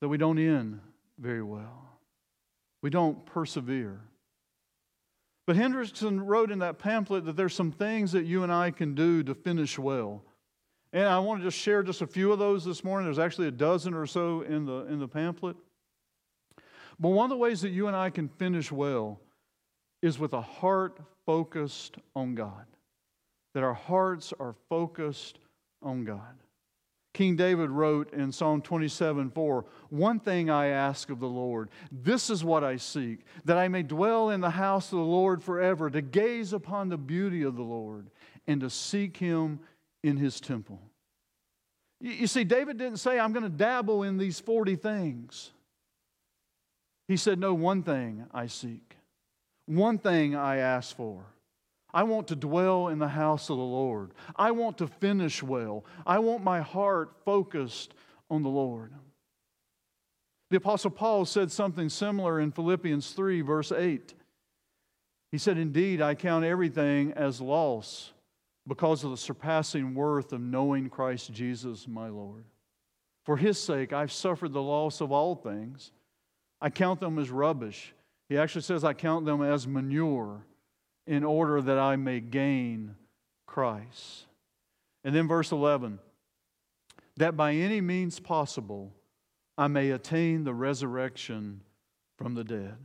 that 0.00 0.08
we 0.08 0.16
don't 0.16 0.38
end 0.38 0.80
very 1.20 1.42
well. 1.42 1.88
We 2.82 2.90
don't 2.90 3.24
persevere. 3.26 4.00
But 5.46 5.56
Henrichsen 5.56 6.24
wrote 6.24 6.50
in 6.50 6.60
that 6.60 6.78
pamphlet 6.78 7.24
that 7.24 7.36
there's 7.36 7.54
some 7.54 7.72
things 7.72 8.12
that 8.12 8.24
you 8.24 8.42
and 8.42 8.52
I 8.52 8.70
can 8.70 8.94
do 8.94 9.22
to 9.24 9.34
finish 9.34 9.78
well. 9.78 10.22
And 10.92 11.04
I 11.04 11.18
want 11.20 11.40
to 11.40 11.46
just 11.46 11.58
share 11.58 11.82
just 11.82 12.02
a 12.02 12.06
few 12.06 12.32
of 12.32 12.38
those 12.38 12.64
this 12.64 12.82
morning. 12.82 13.06
There's 13.06 13.18
actually 13.18 13.48
a 13.48 13.52
dozen 13.52 13.94
or 13.94 14.06
so 14.06 14.42
in 14.42 14.64
the, 14.64 14.86
in 14.86 14.98
the 14.98 15.08
pamphlet. 15.08 15.56
But 16.98 17.10
one 17.10 17.24
of 17.24 17.30
the 17.30 17.36
ways 17.36 17.62
that 17.62 17.70
you 17.70 17.86
and 17.86 17.96
I 17.96 18.10
can 18.10 18.28
finish 18.28 18.70
well 18.70 19.20
is 20.02 20.18
with 20.18 20.32
a 20.32 20.40
heart 20.40 20.98
focused 21.26 21.96
on 22.16 22.34
God. 22.34 22.66
That 23.54 23.62
our 23.62 23.74
hearts 23.74 24.32
are 24.38 24.54
focused 24.68 25.38
on 25.82 26.04
God. 26.04 26.36
King 27.12 27.34
David 27.34 27.70
wrote 27.70 28.12
in 28.12 28.30
Psalm 28.30 28.62
27 28.62 29.30
4, 29.30 29.64
One 29.90 30.20
thing 30.20 30.48
I 30.48 30.68
ask 30.68 31.10
of 31.10 31.18
the 31.18 31.28
Lord, 31.28 31.68
this 31.90 32.30
is 32.30 32.44
what 32.44 32.62
I 32.62 32.76
seek, 32.76 33.24
that 33.44 33.58
I 33.58 33.68
may 33.68 33.82
dwell 33.82 34.30
in 34.30 34.40
the 34.40 34.50
house 34.50 34.92
of 34.92 34.98
the 34.98 35.04
Lord 35.04 35.42
forever, 35.42 35.90
to 35.90 36.00
gaze 36.00 36.52
upon 36.52 36.88
the 36.88 36.98
beauty 36.98 37.42
of 37.42 37.56
the 37.56 37.62
Lord, 37.62 38.10
and 38.46 38.60
to 38.60 38.70
seek 38.70 39.16
him 39.16 39.60
in 40.04 40.16
his 40.16 40.40
temple. 40.40 40.80
You 42.00 42.28
see, 42.28 42.44
David 42.44 42.78
didn't 42.78 42.98
say, 42.98 43.18
I'm 43.18 43.32
going 43.32 43.42
to 43.42 43.50
dabble 43.50 44.04
in 44.04 44.16
these 44.16 44.40
40 44.40 44.76
things. 44.76 45.50
He 47.08 47.16
said, 47.16 47.38
No, 47.38 47.54
one 47.54 47.82
thing 47.82 48.26
I 48.32 48.46
seek, 48.46 48.96
one 49.66 49.98
thing 49.98 50.36
I 50.36 50.58
ask 50.58 50.96
for. 50.96 51.24
I 51.92 52.04
want 52.04 52.28
to 52.28 52.36
dwell 52.36 52.88
in 52.88 52.98
the 52.98 53.08
house 53.08 53.50
of 53.50 53.56
the 53.56 53.62
Lord. 53.62 54.12
I 54.36 54.52
want 54.52 54.78
to 54.78 54.86
finish 54.86 55.42
well. 55.42 55.84
I 56.06 56.18
want 56.18 56.44
my 56.44 56.60
heart 56.60 57.12
focused 57.24 57.94
on 58.30 58.42
the 58.42 58.48
Lord. 58.48 58.92
The 60.50 60.56
Apostle 60.56 60.90
Paul 60.90 61.24
said 61.24 61.50
something 61.50 61.88
similar 61.88 62.40
in 62.40 62.52
Philippians 62.52 63.12
3, 63.12 63.40
verse 63.40 63.72
8. 63.72 64.14
He 65.32 65.38
said, 65.38 65.58
Indeed, 65.58 66.02
I 66.02 66.14
count 66.14 66.44
everything 66.44 67.12
as 67.12 67.40
loss 67.40 68.12
because 68.66 69.04
of 69.04 69.10
the 69.10 69.16
surpassing 69.16 69.94
worth 69.94 70.32
of 70.32 70.40
knowing 70.40 70.88
Christ 70.88 71.32
Jesus, 71.32 71.86
my 71.86 72.08
Lord. 72.08 72.44
For 73.24 73.36
his 73.36 73.58
sake, 73.58 73.92
I've 73.92 74.12
suffered 74.12 74.52
the 74.52 74.62
loss 74.62 75.00
of 75.00 75.12
all 75.12 75.36
things. 75.36 75.92
I 76.60 76.70
count 76.70 77.00
them 77.00 77.18
as 77.18 77.30
rubbish. 77.30 77.94
He 78.28 78.36
actually 78.36 78.62
says, 78.62 78.84
I 78.84 78.92
count 78.92 79.24
them 79.24 79.42
as 79.42 79.66
manure 79.66 80.42
in 81.10 81.24
order 81.24 81.60
that 81.60 81.76
I 81.76 81.96
may 81.96 82.20
gain 82.20 82.94
Christ. 83.44 84.26
And 85.02 85.12
then 85.12 85.26
verse 85.26 85.50
11 85.50 85.98
that 87.16 87.36
by 87.36 87.52
any 87.52 87.80
means 87.80 88.20
possible 88.20 88.92
I 89.58 89.66
may 89.66 89.90
attain 89.90 90.44
the 90.44 90.54
resurrection 90.54 91.62
from 92.16 92.34
the 92.34 92.44
dead. 92.44 92.76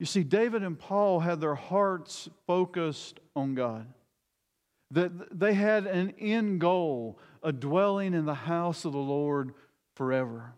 You 0.00 0.04
see, 0.04 0.24
David 0.24 0.64
and 0.64 0.78
Paul 0.78 1.20
had 1.20 1.40
their 1.40 1.54
hearts 1.54 2.28
focused 2.46 3.20
on 3.36 3.54
God. 3.54 3.86
That 4.90 5.38
they 5.38 5.54
had 5.54 5.86
an 5.86 6.14
end 6.18 6.60
goal, 6.60 7.20
a 7.42 7.52
dwelling 7.52 8.14
in 8.14 8.26
the 8.26 8.34
house 8.34 8.84
of 8.84 8.92
the 8.92 8.98
Lord 8.98 9.54
forever. 9.94 10.54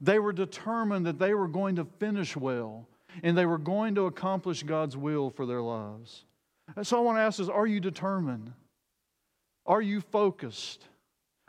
They 0.00 0.18
were 0.18 0.32
determined 0.32 1.06
that 1.06 1.20
they 1.20 1.32
were 1.32 1.48
going 1.48 1.76
to 1.76 1.86
finish 1.98 2.36
well 2.36 2.88
and 3.22 3.36
they 3.36 3.46
were 3.46 3.58
going 3.58 3.94
to 3.94 4.06
accomplish 4.06 4.62
God's 4.62 4.96
will 4.96 5.30
for 5.30 5.46
their 5.46 5.62
lives. 5.62 6.24
And 6.76 6.86
so 6.86 6.98
I 6.98 7.00
want 7.00 7.18
to 7.18 7.22
ask 7.22 7.40
is 7.40 7.48
are 7.48 7.66
you 7.66 7.80
determined? 7.80 8.52
Are 9.66 9.82
you 9.82 10.00
focused? 10.00 10.84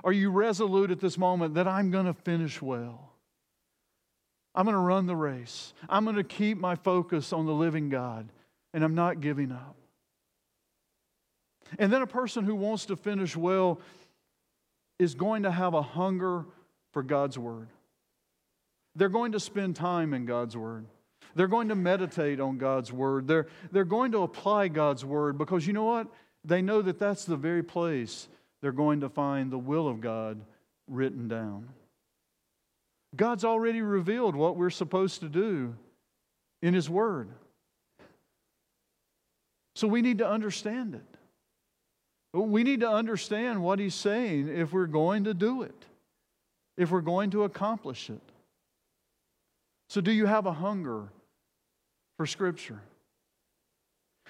Are 0.04 0.12
you 0.12 0.30
resolute 0.30 0.92
at 0.92 1.00
this 1.00 1.18
moment 1.18 1.56
that 1.56 1.68
I'm 1.68 1.92
going 1.92 2.06
to 2.06 2.14
finish 2.14 2.62
well? 2.62 3.12
I'm 4.54 4.66
going 4.66 4.76
to 4.76 4.80
run 4.80 5.06
the 5.06 5.16
race. 5.16 5.74
I'm 5.90 6.06
going 6.06 6.16
to 6.16 6.24
keep 6.24 6.58
my 6.58 6.76
focus 6.76 7.34
on 7.34 7.46
the 7.46 7.54
living 7.54 7.90
God, 7.90 8.30
and 8.74 8.84
I'm 8.84 8.96
not 8.96 9.20
giving 9.20 9.52
up. 9.52 9.76
And 11.78 11.92
then 11.92 12.02
a 12.02 12.08
person 12.08 12.46
who 12.46 12.56
wants 12.56 12.86
to 12.86 12.96
finish 12.96 13.36
well 13.36 13.82
is 14.98 15.14
going 15.16 15.44
to 15.44 15.52
have 15.52 15.74
a 15.74 15.82
hunger 15.82 16.46
for 16.94 17.04
God's 17.04 17.38
Word. 17.38 17.68
They're 18.96 19.10
going 19.10 19.34
to 19.34 19.40
spend 19.40 19.76
time 19.76 20.14
in 20.14 20.26
God's 20.26 20.56
Word. 20.56 20.86
They're 21.36 21.48
going 21.48 21.68
to 21.68 21.76
meditate 21.76 22.40
on 22.40 22.58
God's 22.58 22.94
word. 22.94 23.28
They're, 23.28 23.48
they're 23.72 23.84
going 23.84 24.14
to 24.14 24.24
apply 24.24 24.70
God's 24.70 25.04
word 25.04 25.38
because 25.38 25.68
you 25.68 25.74
know 25.74 25.84
what? 25.84 26.08
They 26.46 26.62
know 26.62 26.82
that 26.82 26.98
that's 26.98 27.26
the 27.26 27.36
very 27.36 27.64
place 27.64 28.28
they're 28.62 28.72
going 28.72 29.02
to 29.02 29.10
find 29.10 29.52
the 29.52 29.58
will 29.58 29.88
of 29.88 30.00
God 30.00 30.40
written 30.88 31.28
down. 31.28 31.70
God's 33.16 33.46
already 33.46 33.82
revealed 33.82 34.36
what 34.36 34.56
we're 34.56 34.70
supposed 34.70 35.22
to 35.22 35.30
do 35.30 35.76
in 36.62 36.74
His 36.74 36.90
Word. 36.90 37.30
So 39.76 39.88
we 39.88 40.02
need 40.02 40.20
to 40.20 40.28
understand 40.28 40.96
it. 40.96 42.38
We 42.38 42.64
need 42.64 42.82
to 42.82 42.90
understand 42.90 43.62
what 43.62 43.80
He's 43.80 43.96
saying 43.96 44.50
if 44.50 44.74
we're 44.74 44.88
going 44.88 45.26
to 45.26 45.34
do 45.34 45.62
it, 45.62 45.86
if 46.78 46.92
we're 46.92 47.02
going 47.02 47.32
to 47.32 47.44
accomplish 47.44 48.10
it. 48.10 48.22
So, 49.88 50.02
do 50.02 50.12
you 50.12 50.26
have 50.26 50.46
a 50.46 50.54
hunger 50.54 51.10
for 52.18 52.26
Scripture. 52.26 52.82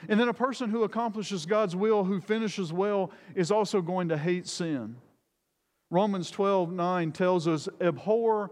And 0.10 0.20
then 0.20 0.28
a 0.28 0.34
person 0.34 0.70
who 0.70 0.84
accomplishes 0.84 1.46
God's 1.46 1.76
will, 1.76 2.04
who 2.04 2.20
finishes 2.20 2.74
well, 2.74 3.12
is 3.34 3.52
also 3.52 3.82
going 3.82 4.10
to 4.10 4.18
hate 4.18 4.48
sin. 4.48 4.98
Romans 5.90 6.30
12 6.32 6.72
9 6.72 7.12
tells 7.12 7.48
us, 7.48 7.70
Abhor 7.80 8.52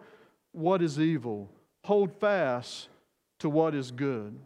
what 0.51 0.81
is 0.81 0.99
evil, 0.99 1.49
hold 1.83 2.13
fast 2.19 2.87
to 3.39 3.49
what 3.49 3.75
is 3.75 3.91
good. 3.91 4.39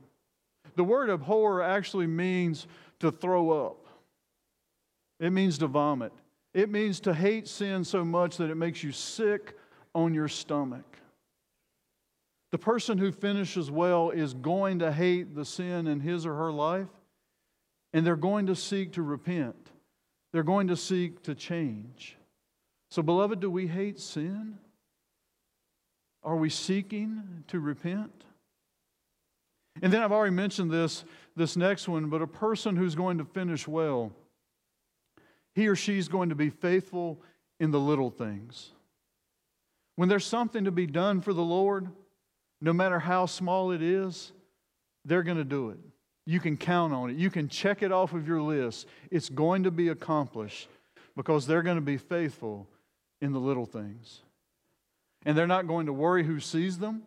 The 0.75 0.83
word 0.83 1.09
abhor 1.09 1.61
actually 1.61 2.07
means 2.07 2.67
to 2.99 3.11
throw 3.11 3.67
up, 3.67 3.87
it 5.19 5.31
means 5.31 5.57
to 5.59 5.67
vomit. 5.67 6.13
It 6.53 6.71
means 6.71 6.99
to 7.01 7.13
hate 7.13 7.47
sin 7.47 7.83
so 7.83 8.03
much 8.03 8.37
that 8.37 8.49
it 8.49 8.55
makes 8.55 8.81
you 8.81 8.91
sick 8.91 9.55
on 9.93 10.15
your 10.15 10.27
stomach. 10.27 10.97
The 12.51 12.57
person 12.57 12.97
who 12.97 13.11
finishes 13.11 13.69
well 13.69 14.09
is 14.09 14.33
going 14.33 14.79
to 14.79 14.91
hate 14.91 15.35
the 15.35 15.45
sin 15.45 15.87
in 15.87 15.99
his 15.99 16.25
or 16.25 16.35
her 16.35 16.51
life, 16.51 16.87
and 17.93 18.05
they're 18.05 18.15
going 18.15 18.47
to 18.47 18.55
seek 18.55 18.93
to 18.93 19.01
repent. 19.01 19.71
They're 20.31 20.43
going 20.43 20.67
to 20.67 20.77
seek 20.77 21.23
to 21.23 21.35
change. 21.35 22.17
So, 22.89 23.01
beloved, 23.01 23.39
do 23.39 23.49
we 23.49 23.67
hate 23.67 23.99
sin? 23.99 24.57
Are 26.23 26.35
we 26.35 26.49
seeking 26.49 27.43
to 27.47 27.59
repent? 27.59 28.23
And 29.81 29.91
then 29.93 30.01
I've 30.01 30.11
already 30.11 30.35
mentioned 30.35 30.71
this, 30.71 31.03
this 31.35 31.55
next 31.55 31.87
one, 31.87 32.09
but 32.09 32.21
a 32.21 32.27
person 32.27 32.75
who's 32.75 32.95
going 32.95 33.17
to 33.19 33.25
finish 33.25 33.67
well, 33.67 34.11
he 35.53 35.67
or 35.67 35.75
she's 35.75 36.07
going 36.07 36.29
to 36.29 36.35
be 36.35 36.49
faithful 36.49 37.21
in 37.59 37.71
the 37.71 37.79
little 37.79 38.09
things. 38.09 38.71
When 39.95 40.09
there's 40.09 40.25
something 40.25 40.65
to 40.65 40.71
be 40.71 40.87
done 40.87 41.21
for 41.21 41.33
the 41.33 41.43
Lord, 41.43 41.89
no 42.61 42.73
matter 42.73 42.99
how 42.99 43.25
small 43.25 43.71
it 43.71 43.81
is, 43.81 44.31
they're 45.05 45.23
going 45.23 45.37
to 45.37 45.43
do 45.43 45.69
it. 45.69 45.77
You 46.25 46.39
can 46.39 46.57
count 46.57 46.93
on 46.93 47.09
it. 47.09 47.15
You 47.15 47.29
can 47.29 47.47
check 47.47 47.81
it 47.81 47.91
off 47.91 48.13
of 48.13 48.27
your 48.27 48.41
list. 48.41 48.87
It's 49.11 49.29
going 49.29 49.63
to 49.63 49.71
be 49.71 49.89
accomplished 49.89 50.67
because 51.15 51.47
they're 51.47 51.63
going 51.63 51.77
to 51.77 51.81
be 51.81 51.97
faithful 51.97 52.67
in 53.21 53.31
the 53.31 53.39
little 53.39 53.65
things. 53.65 54.21
And 55.25 55.37
they're 55.37 55.47
not 55.47 55.67
going 55.67 55.85
to 55.87 55.93
worry 55.93 56.23
who 56.23 56.39
sees 56.39 56.77
them. 56.77 57.03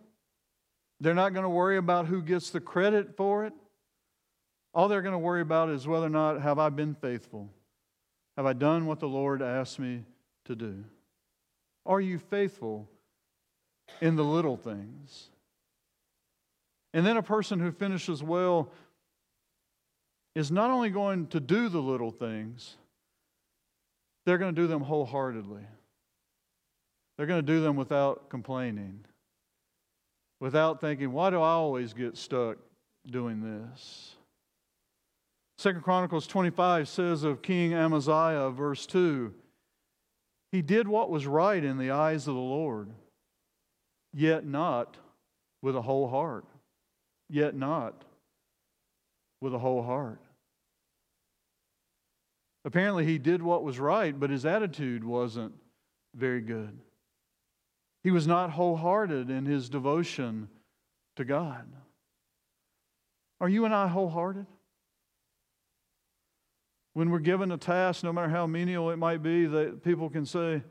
They're 1.01 1.15
not 1.15 1.33
going 1.33 1.45
to 1.45 1.51
worry 1.51 1.79
about 1.79 2.07
who 2.07 2.23
gets 2.23 2.51
the 2.51 2.61
credit 2.61 3.17
for 3.17 3.47
it. 3.47 3.53
All 4.75 4.89
they're 4.89 5.03
going 5.03 5.13
to 5.13 5.19
worry 5.19 5.41
about 5.41 5.71
is 5.71 5.87
whether 5.87 6.07
or 6.07 6.11
not 6.11 6.41
have 6.41 6.59
I 6.59 6.69
been 6.69 6.95
faithful? 6.95 7.49
Have 8.37 8.47
I 8.47 8.53
done 8.53 8.87
what 8.87 9.01
the 9.01 9.09
Lord 9.09 9.43
asked 9.43 9.79
me 9.79 10.05
to 10.45 10.55
do? 10.55 10.85
Are 11.87 12.01
you 12.01 12.19
faithful 12.19 12.89
in 14.01 14.17
the 14.17 14.25
little 14.25 14.57
things? 14.57 15.30
And 16.93 17.07
then 17.07 17.17
a 17.17 17.23
person 17.23 17.61
who 17.61 17.71
finishes 17.71 18.23
well 18.23 18.73
is 20.35 20.51
not 20.51 20.71
only 20.71 20.91
going 20.91 21.27
to 21.29 21.41
do 21.41 21.69
the 21.69 21.81
little 21.81 22.11
things, 22.11 22.77
they're 24.27 24.39
going 24.39 24.55
to 24.55 24.61
do 24.61 24.67
them 24.67 24.83
wholeheartedly. 24.83 25.63
They're 27.17 27.27
going 27.27 27.45
to 27.45 27.47
do 27.47 27.61
them 27.61 27.77
without 27.77 28.29
complaining, 28.31 29.05
without 30.41 30.81
thinking, 30.81 31.13
why 31.13 31.31
do 31.31 31.37
I 31.37 31.51
always 31.51 31.93
get 31.93 32.17
stuck 32.17 32.59
doing 33.07 33.41
this? 33.41 34.15
Second 35.59 35.83
Chronicles 35.83 36.27
25 36.27 36.89
says 36.89 37.23
of 37.23 37.43
King 37.43 37.75
Amaziah, 37.75 38.51
verse 38.51 38.87
2, 38.87 39.35
he 40.53 40.63
did 40.63 40.89
what 40.89 41.11
was 41.11 41.27
right 41.27 41.63
in 41.63 41.77
the 41.77 41.91
eyes 41.91 42.27
of 42.27 42.35
the 42.35 42.41
Lord, 42.41 42.89
yet 44.13 44.47
not 44.47 44.97
with 45.63 45.77
a 45.77 45.83
whole 45.83 46.09
heart 46.09 46.47
yet 47.31 47.55
not 47.55 48.05
with 49.41 49.55
a 49.55 49.59
whole 49.59 49.83
heart. 49.83 50.21
Apparently, 52.65 53.07
he 53.07 53.19
did 53.19 53.43
what 53.43 53.65
was 53.65 53.79
right, 53.79 54.19
but 54.19 54.31
his 54.31 54.45
attitude 54.45 55.03
wasn't 55.03 55.55
very 56.15 56.41
good. 56.41 56.79
He 58.03 58.11
was 58.11 58.27
not 58.27 58.51
wholehearted 58.51 59.31
in 59.31 59.47
his 59.47 59.69
devotion 59.69 60.49
to 61.17 61.25
God. 61.25 61.67
Are 63.41 63.49
you 63.49 63.65
and 63.65 63.75
I 63.75 63.89
wholehearted? 63.89 64.47
When 66.93 67.11
we're 67.11 67.21
given 67.21 67.53
a 67.53 67.57
task, 67.57 68.03
no 68.03 68.13
matter 68.13 68.29
how 68.29 68.47
menial 68.47 68.91
it 68.91 68.97
might 68.97 69.23
be, 69.23 69.47
that 69.47 69.83
people 69.83 70.11
can 70.11 70.27
say, 70.27 70.63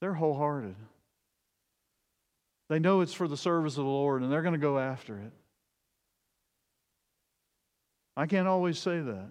they're 0.00 0.14
wholehearted. 0.14 0.76
They 2.68 2.78
know 2.78 3.00
it's 3.00 3.14
for 3.14 3.28
the 3.28 3.36
service 3.36 3.78
of 3.78 3.84
the 3.84 3.90
Lord 3.90 4.22
and 4.22 4.32
they're 4.32 4.42
going 4.42 4.54
to 4.54 4.58
go 4.58 4.78
after 4.78 5.18
it. 5.18 5.32
I 8.16 8.26
can't 8.26 8.46
always 8.48 8.78
say 8.78 9.00
that. 9.00 9.30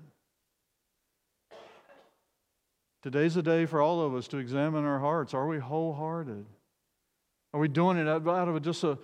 Today's 3.02 3.36
a 3.36 3.43
day 3.43 3.65
for 3.65 3.82
all 3.82 4.02
of 4.02 4.15
us 4.15 4.28
to 4.30 4.38
examine 4.38 4.86
our 4.86 5.00
hearts. 5.00 5.34
Are 5.34 5.48
we 5.48 5.60
wholehearted? 5.60 6.46
Are 7.54 7.60
we 7.60 7.67
doing 7.67 7.98
it 7.98 8.08
out 8.08 8.26
of 8.26 8.62
just 8.62 8.84
a, 8.84 8.98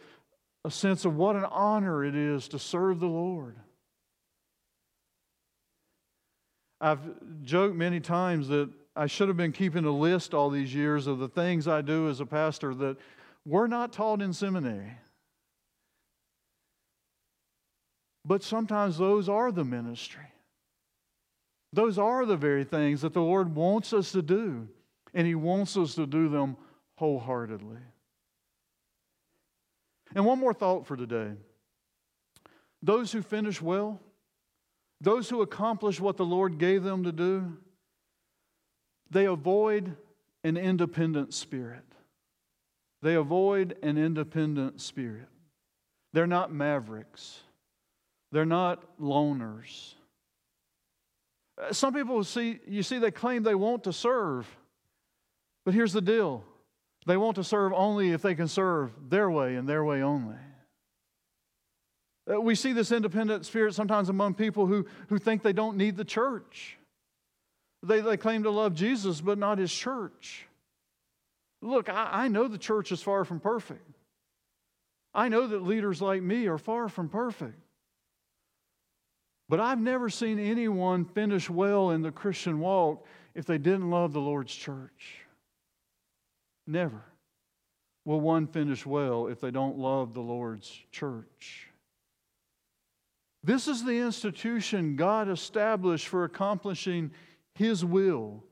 a 0.65 0.72
sense 0.72 1.06
of 1.06 1.15
what 1.15 1.36
an 1.36 1.46
honor 1.46 2.04
it 2.04 2.15
is 2.15 2.48
to 2.50 2.60
serve 2.60 3.00
the 3.00 3.08
Lord? 3.08 3.58
I've 6.82 7.02
joked 7.44 7.76
many 7.76 8.00
times 8.00 8.48
that 8.48 8.70
I 8.96 9.08
should 9.08 9.28
have 9.28 9.38
been 9.38 9.52
keeping 9.52 9.86
a 9.86 9.92
list 9.92 10.34
all 10.34 10.50
these 10.50 10.74
years 10.74 11.08
of 11.08 11.20
the 11.20 11.28
things 11.28 11.68
I 11.68 11.82
do 11.82 12.10
as 12.10 12.22
a 12.22 12.26
pastor 12.26 12.74
that 12.76 12.98
were 13.46 13.68
not 13.68 13.92
taught 13.92 14.22
in 14.22 14.34
seminary. 14.34 14.98
But 18.30 18.44
sometimes 18.44 19.00
those 19.00 19.28
are 19.28 19.52
the 19.52 19.65
ministry. 19.65 20.32
Those 21.74 21.98
are 21.98 22.28
the 22.28 22.38
very 22.38 22.63
things 22.63 23.02
that 23.02 23.13
the 23.13 23.24
Lord 23.24 23.56
wants 23.56 23.92
us 23.92 24.12
to 24.12 24.22
do, 24.22 24.68
and 25.15 25.26
He 25.26 25.34
wants 25.34 25.76
us 25.76 25.96
to 25.96 26.06
do 26.06 26.30
them 26.30 26.56
wholeheartedly. 26.98 27.80
And 30.13 30.26
one 30.26 30.38
more 30.38 30.54
thought 30.54 30.86
for 30.86 30.96
today 30.96 31.32
those 32.84 33.12
who 33.12 33.24
finish 33.24 33.63
well, 33.63 34.00
those 35.02 35.28
who 35.28 35.42
accomplish 35.42 36.00
what 36.00 36.15
the 36.15 36.24
Lord 36.24 36.60
gave 36.60 36.84
them 36.84 37.06
to 37.06 37.12
do, 37.12 37.58
they 39.10 39.26
avoid 39.26 39.96
an 40.44 40.56
independent 40.56 41.34
spirit. 41.34 41.84
They 43.02 43.15
avoid 43.15 43.76
an 43.82 43.98
independent 43.98 44.82
spirit. 44.82 45.30
They're 46.13 46.28
not 46.28 46.54
mavericks. 46.54 47.39
They're 48.32 48.46
not 48.46 49.00
loners. 49.00 49.94
Uh, 51.60 51.74
some 51.74 51.94
people 51.94 52.24
see, 52.24 52.60
you 52.68 52.84
see, 52.84 53.00
they 53.00 53.12
claim 53.12 53.44
they 53.44 53.56
want 53.56 53.84
to 53.86 53.94
serve. 53.94 54.48
But 55.65 55.74
here's 55.74 55.94
the 55.94 56.02
deal 56.02 56.44
they 57.06 57.18
want 57.18 57.36
to 57.36 57.44
serve 57.44 57.74
only 57.74 58.12
if 58.12 58.22
they 58.22 58.36
can 58.36 58.48
serve 58.48 58.92
their 59.10 59.32
way 59.32 59.56
and 59.56 59.68
their 59.68 59.84
way 59.84 60.02
only. 60.02 60.36
Uh, 62.32 62.39
we 62.39 62.54
see 62.56 62.74
this 62.74 62.92
independent 62.92 63.46
spirit 63.46 63.74
sometimes 63.74 64.10
among 64.10 64.36
people 64.36 64.68
who, 64.68 64.86
who 65.08 65.18
think 65.18 65.42
they 65.42 65.54
don't 65.54 65.78
need 65.78 65.98
the 65.98 66.06
church. 66.06 66.78
They, 67.82 68.02
they 68.02 68.18
claim 68.18 68.44
to 68.44 68.52
love 68.52 68.76
Jesus, 68.76 69.22
but 69.22 69.38
not 69.38 69.58
his 69.58 69.74
church. 69.74 70.46
Look, 71.62 71.89
I, 71.89 72.10
I 72.12 72.28
know 72.28 72.48
the 72.48 72.58
church 72.58 72.92
is 72.92 73.02
far 73.02 73.26
from 73.26 73.39
perfect. 73.39 73.96
I 75.13 75.30
know 75.30 75.48
that 75.48 75.63
leaders 75.63 76.02
like 76.02 76.22
me 76.22 76.48
are 76.48 76.58
far 76.58 76.89
from 76.89 77.10
perfect. 77.10 77.60
But 79.50 79.60
I've 79.60 79.80
never 79.82 80.10
seen 80.10 80.38
anyone 80.38 81.06
finish 81.06 81.50
well 81.50 81.90
in 81.90 82.04
the 82.04 82.12
Christian 82.12 82.60
walk 82.60 83.06
if 83.34 83.46
they 83.46 83.58
didn't 83.58 83.90
love 83.90 84.14
the 84.14 84.22
Lord's 84.22 84.54
church. 84.54 85.26
Never 86.68 87.04
will 88.06 88.22
one 88.22 88.46
finish 88.46 88.86
well 88.86 89.28
if 89.28 89.42
they 89.42 89.50
don't 89.50 89.78
love 89.78 90.14
the 90.14 90.22
Lord's 90.22 90.72
church. 90.92 91.68
This 93.44 93.68
is 93.68 93.84
the 93.84 93.98
institution 93.98 94.96
God 94.96 95.30
established 95.30 96.08
for 96.08 96.26
accomplishing 96.26 97.12
His 97.56 97.84
will. 97.84 98.44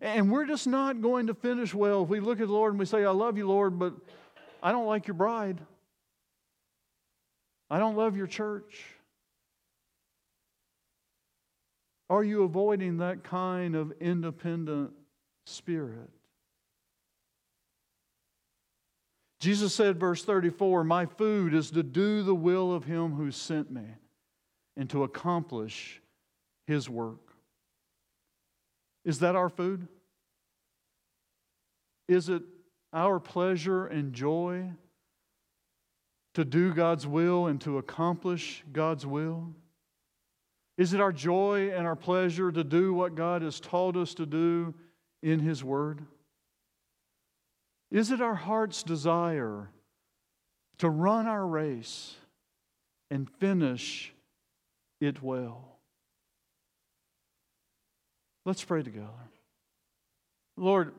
And 0.00 0.30
we're 0.30 0.46
just 0.46 0.66
not 0.66 1.00
going 1.00 1.28
to 1.28 1.34
finish 1.34 1.74
well 1.74 2.04
if 2.04 2.08
we 2.08 2.20
look 2.20 2.40
at 2.40 2.46
the 2.46 2.52
Lord 2.52 2.72
and 2.72 2.78
we 2.78 2.86
say, 2.86 3.04
I 3.04 3.10
love 3.10 3.36
you, 3.38 3.48
Lord, 3.48 3.78
but 3.78 3.94
I 4.62 4.70
don't 4.70 4.86
like 4.86 5.08
your 5.08 5.14
bride. 5.14 5.60
I 7.70 7.78
don't 7.78 7.96
love 7.96 8.16
your 8.16 8.26
church. 8.26 8.84
Are 12.12 12.22
you 12.22 12.42
avoiding 12.42 12.98
that 12.98 13.24
kind 13.24 13.74
of 13.74 13.90
independent 13.98 14.92
spirit? 15.46 16.10
Jesus 19.40 19.74
said, 19.74 19.98
verse 19.98 20.22
34, 20.22 20.84
My 20.84 21.06
food 21.06 21.54
is 21.54 21.70
to 21.70 21.82
do 21.82 22.22
the 22.22 22.34
will 22.34 22.74
of 22.74 22.84
him 22.84 23.14
who 23.14 23.30
sent 23.30 23.70
me 23.72 23.86
and 24.76 24.90
to 24.90 25.04
accomplish 25.04 26.02
his 26.66 26.86
work. 26.86 27.32
Is 29.06 29.20
that 29.20 29.34
our 29.34 29.48
food? 29.48 29.88
Is 32.08 32.28
it 32.28 32.42
our 32.92 33.20
pleasure 33.20 33.86
and 33.86 34.12
joy 34.12 34.70
to 36.34 36.44
do 36.44 36.74
God's 36.74 37.06
will 37.06 37.46
and 37.46 37.58
to 37.62 37.78
accomplish 37.78 38.64
God's 38.70 39.06
will? 39.06 39.54
Is 40.78 40.94
it 40.94 41.00
our 41.00 41.12
joy 41.12 41.70
and 41.70 41.86
our 41.86 41.96
pleasure 41.96 42.50
to 42.50 42.64
do 42.64 42.94
what 42.94 43.14
God 43.14 43.42
has 43.42 43.60
taught 43.60 43.96
us 43.96 44.14
to 44.14 44.26
do 44.26 44.74
in 45.22 45.38
His 45.38 45.62
Word? 45.62 46.02
Is 47.90 48.10
it 48.10 48.22
our 48.22 48.34
heart's 48.34 48.82
desire 48.82 49.68
to 50.78 50.88
run 50.88 51.26
our 51.26 51.46
race 51.46 52.14
and 53.10 53.28
finish 53.38 54.14
it 55.00 55.22
well? 55.22 55.76
Let's 58.46 58.64
pray 58.64 58.82
together. 58.82 59.08
Lord, 60.56 60.92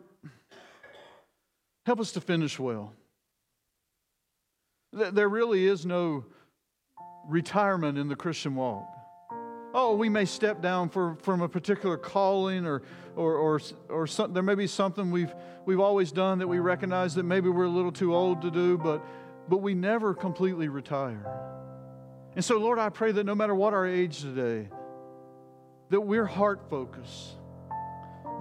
help 1.85 1.99
us 1.99 2.11
to 2.13 2.21
finish 2.21 2.59
well. 2.59 2.93
There 4.91 5.27
really 5.27 5.65
is 5.65 5.85
no 5.85 6.25
retirement 7.27 7.97
in 7.97 8.07
the 8.07 8.15
Christian 8.15 8.55
walk. 8.55 8.87
Oh, 9.73 9.95
we 9.95 10.07
may 10.07 10.25
step 10.25 10.61
down 10.61 10.89
for, 10.89 11.15
from 11.23 11.41
a 11.41 11.49
particular 11.49 11.97
calling 11.97 12.65
or, 12.65 12.83
or, 13.15 13.33
or, 13.35 13.61
or 13.89 14.05
some, 14.05 14.31
there 14.31 14.43
may 14.43 14.53
be 14.53 14.67
something 14.67 15.09
we've, 15.09 15.33
we've 15.65 15.79
always 15.79 16.11
done 16.11 16.39
that 16.39 16.47
we 16.47 16.59
recognize 16.59 17.15
that 17.15 17.23
maybe 17.23 17.49
we're 17.49 17.63
a 17.63 17.69
little 17.69 17.91
too 17.91 18.13
old 18.13 18.43
to 18.43 18.51
do, 18.51 18.77
but, 18.77 19.03
but 19.49 19.57
we 19.57 19.73
never 19.73 20.13
completely 20.13 20.67
retire. 20.67 21.25
And 22.35 22.45
so, 22.45 22.57
Lord, 22.57 22.77
I 22.77 22.89
pray 22.89 23.11
that 23.13 23.25
no 23.25 23.33
matter 23.33 23.55
what 23.55 23.73
our 23.73 23.87
age 23.87 24.21
today, 24.21 24.69
that 25.89 26.01
we're 26.01 26.25
heart 26.25 26.69
focused, 26.69 27.31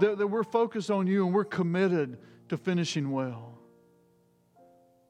that, 0.01 0.19
that 0.19 0.27
we're 0.27 0.45
focused 0.45 0.91
on 0.91 1.07
you 1.07 1.25
and 1.25 1.35
we're 1.35 1.45
committed 1.45 2.19
to 2.51 2.59
finishing 2.59 3.11
well. 3.11 3.59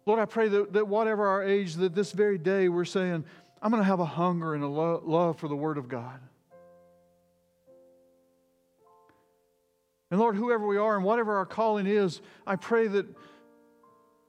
Lord, 0.07 0.19
I 0.19 0.25
pray 0.25 0.49
that, 0.49 0.73
that 0.73 0.89
whatever 0.89 1.27
our 1.27 1.45
age, 1.45 1.75
that 1.75 1.95
this 1.95 2.13
very 2.13 2.39
day 2.39 2.69
we're 2.69 2.85
saying, 2.85 3.25
I'm 3.63 3.71
going 3.71 3.81
to 3.81 3.87
have 3.87 4.01
a 4.01 4.05
hunger 4.05 4.55
and 4.55 4.65
a 4.65 4.69
lo- 4.69 5.01
love 5.05 5.39
for 5.39 5.47
the 5.47 5.55
Word 5.55 5.79
of 5.79 5.89
God. 5.89 6.19
And 10.11 10.19
Lord, 10.21 10.37
whoever 10.37 10.67
we 10.67 10.77
are 10.77 10.97
and 10.97 11.05
whatever 11.05 11.37
our 11.37 11.47
calling 11.47 11.87
is, 11.87 12.21
I 12.45 12.57
pray 12.57 12.89
that 12.89 13.07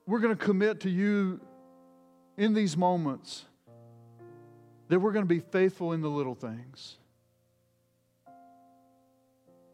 we're 0.05 0.19
going 0.19 0.37
to 0.37 0.41
commit 0.41 0.81
to 0.81 0.89
you 0.89 1.41
in 2.37 2.53
these 2.53 2.77
moments, 2.77 3.43
that 4.87 4.99
we're 4.99 5.11
going 5.11 5.25
to 5.25 5.29
be 5.29 5.39
faithful 5.39 5.93
in 5.93 6.01
the 6.01 6.09
little 6.09 6.35
things. 6.35 6.97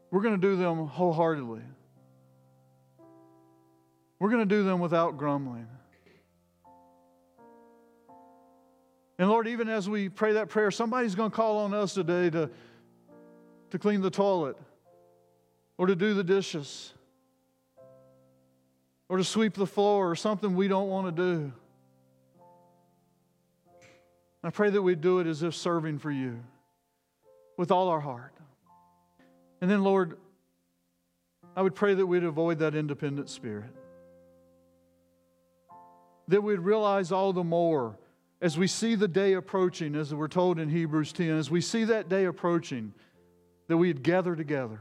We're 0.09 0.21
going 0.21 0.39
to 0.39 0.41
do 0.41 0.55
them 0.55 0.87
wholeheartedly. 0.87 1.61
We're 4.19 4.29
going 4.29 4.47
to 4.47 4.55
do 4.55 4.63
them 4.63 4.79
without 4.79 5.17
grumbling. 5.17 5.67
And 9.19 9.27
Lord, 9.27 9.49
even 9.49 9.67
as 9.67 9.89
we 9.89 10.07
pray 10.07 10.33
that 10.33 10.47
prayer, 10.47 10.71
somebody's 10.71 11.13
going 11.13 11.29
to 11.29 11.35
call 11.35 11.57
on 11.57 11.73
us 11.73 11.93
today 11.93 12.29
to, 12.29 12.49
to 13.71 13.77
clean 13.77 13.99
the 13.99 14.09
toilet 14.09 14.55
or 15.77 15.87
to 15.87 15.95
do 15.95 16.13
the 16.13 16.23
dishes 16.23 16.93
or 19.09 19.17
to 19.17 19.23
sweep 19.25 19.55
the 19.55 19.67
floor 19.67 20.09
or 20.09 20.15
something 20.15 20.55
we 20.55 20.69
don't 20.69 20.87
want 20.87 21.13
to 21.13 21.21
do. 21.21 21.51
I 24.41 24.51
pray 24.51 24.69
that 24.69 24.81
we 24.81 24.95
do 24.95 25.19
it 25.19 25.27
as 25.27 25.43
if 25.43 25.53
serving 25.53 25.99
for 25.99 26.11
you 26.11 26.39
with 27.57 27.71
all 27.71 27.89
our 27.89 27.99
heart. 27.99 28.33
And 29.59 29.69
then, 29.69 29.83
Lord, 29.83 30.17
I 31.57 31.61
would 31.61 31.75
pray 31.75 31.93
that 31.93 32.05
we'd 32.05 32.23
avoid 32.23 32.59
that 32.59 32.73
independent 32.73 33.29
spirit. 33.29 33.75
That 36.29 36.41
we'd 36.41 36.59
realize 36.59 37.11
all 37.11 37.33
the 37.33 37.43
more 37.43 37.97
as 38.41 38.57
we 38.57 38.67
see 38.67 38.95
the 38.95 39.07
day 39.07 39.33
approaching, 39.33 39.95
as 39.95 40.13
we're 40.13 40.27
told 40.27 40.59
in 40.59 40.69
Hebrews 40.69 41.11
10, 41.11 41.31
as 41.31 41.51
we 41.51 41.61
see 41.61 41.83
that 41.85 42.07
day 42.07 42.25
approaching, 42.25 42.93
that 43.67 43.77
we'd 43.77 44.01
gather 44.01 44.35
together 44.35 44.79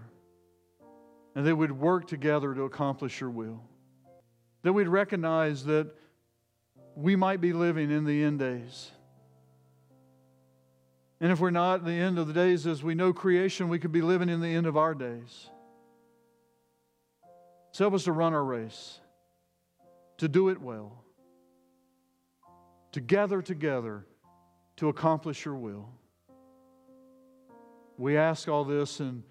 and 1.35 1.47
that 1.47 1.57
we'd 1.57 1.73
work 1.73 2.07
together 2.07 2.55
to 2.55 2.63
accomplish 2.63 3.21
your 3.21 3.31
will. 3.31 3.61
That 4.63 4.73
we'd 4.73 4.89
recognize 4.89 5.65
that 5.65 5.91
we 6.95 7.17
might 7.17 7.41
be 7.41 7.53
living 7.53 7.91
in 7.91 8.05
the 8.05 8.23
end 8.23 8.39
days. 8.39 8.91
And 11.21 11.33
if 11.33 11.41
we're 11.41 11.51
not, 11.51 11.85
the 11.85 11.93
end 11.93 12.19
of 12.19 12.29
the 12.29 12.33
days, 12.33 12.67
as 12.67 12.83
we 12.83 12.95
know 12.95 13.13
creation, 13.13 13.69
we 13.69 13.81
could 13.81 13.93
be 13.93 14.03
living 14.03 14.29
in 14.29 14.41
the 14.41 14.49
end 14.49 14.67
of 14.67 14.77
our 14.77 14.95
days. 14.95 15.51
So 17.73 17.85
help 17.85 17.95
us 17.95 18.05
to 18.05 18.13
run 18.13 18.35
our 18.35 18.45
race, 18.45 19.01
to 20.19 20.29
do 20.29 20.49
it 20.49 20.61
well 20.61 21.05
to 22.99 23.05
gather 23.05 23.41
together 23.41 24.05
to 24.77 24.89
accomplish 24.89 25.45
your 25.45 25.55
will. 25.55 25.89
We 27.97 28.17
ask 28.17 28.49
all 28.49 28.65
this 28.65 28.99
in 28.99 29.23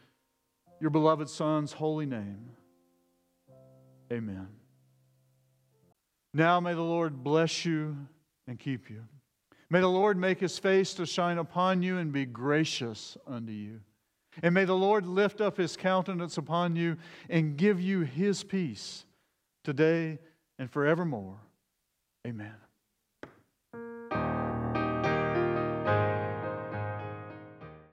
your 0.80 0.90
beloved 0.90 1.30
Son's 1.30 1.74
holy 1.74 2.06
name. 2.06 2.52
Amen. 4.10 4.48
Now 6.34 6.62
may 6.62 6.76
the 6.76 6.82
Lord 6.82 7.26
bless 7.26 7.66
you 7.66 7.98
and 8.48 8.58
keep 8.58 8.90
you. 8.90 9.04
May 9.70 9.82
the 9.82 9.90
Lord 9.90 10.18
make 10.18 10.40
his 10.40 10.58
face 10.58 10.94
to 10.94 11.06
shine 11.06 11.38
upon 11.38 11.84
you 11.84 11.98
and 11.98 12.14
be 12.14 12.26
gracious 12.26 13.18
unto 13.28 13.52
you. 13.52 13.82
And 14.42 14.54
may 14.54 14.64
the 14.64 14.78
Lord 14.78 15.06
lift 15.06 15.42
up 15.42 15.58
his 15.58 15.76
countenance 15.76 16.38
upon 16.38 16.78
you 16.78 16.96
and 17.30 17.58
give 17.58 17.82
you 17.82 18.02
his 18.02 18.46
peace 18.46 19.04
today 19.66 20.20
and 20.58 20.72
forevermore. 20.72 21.42
Amen. 22.26 22.56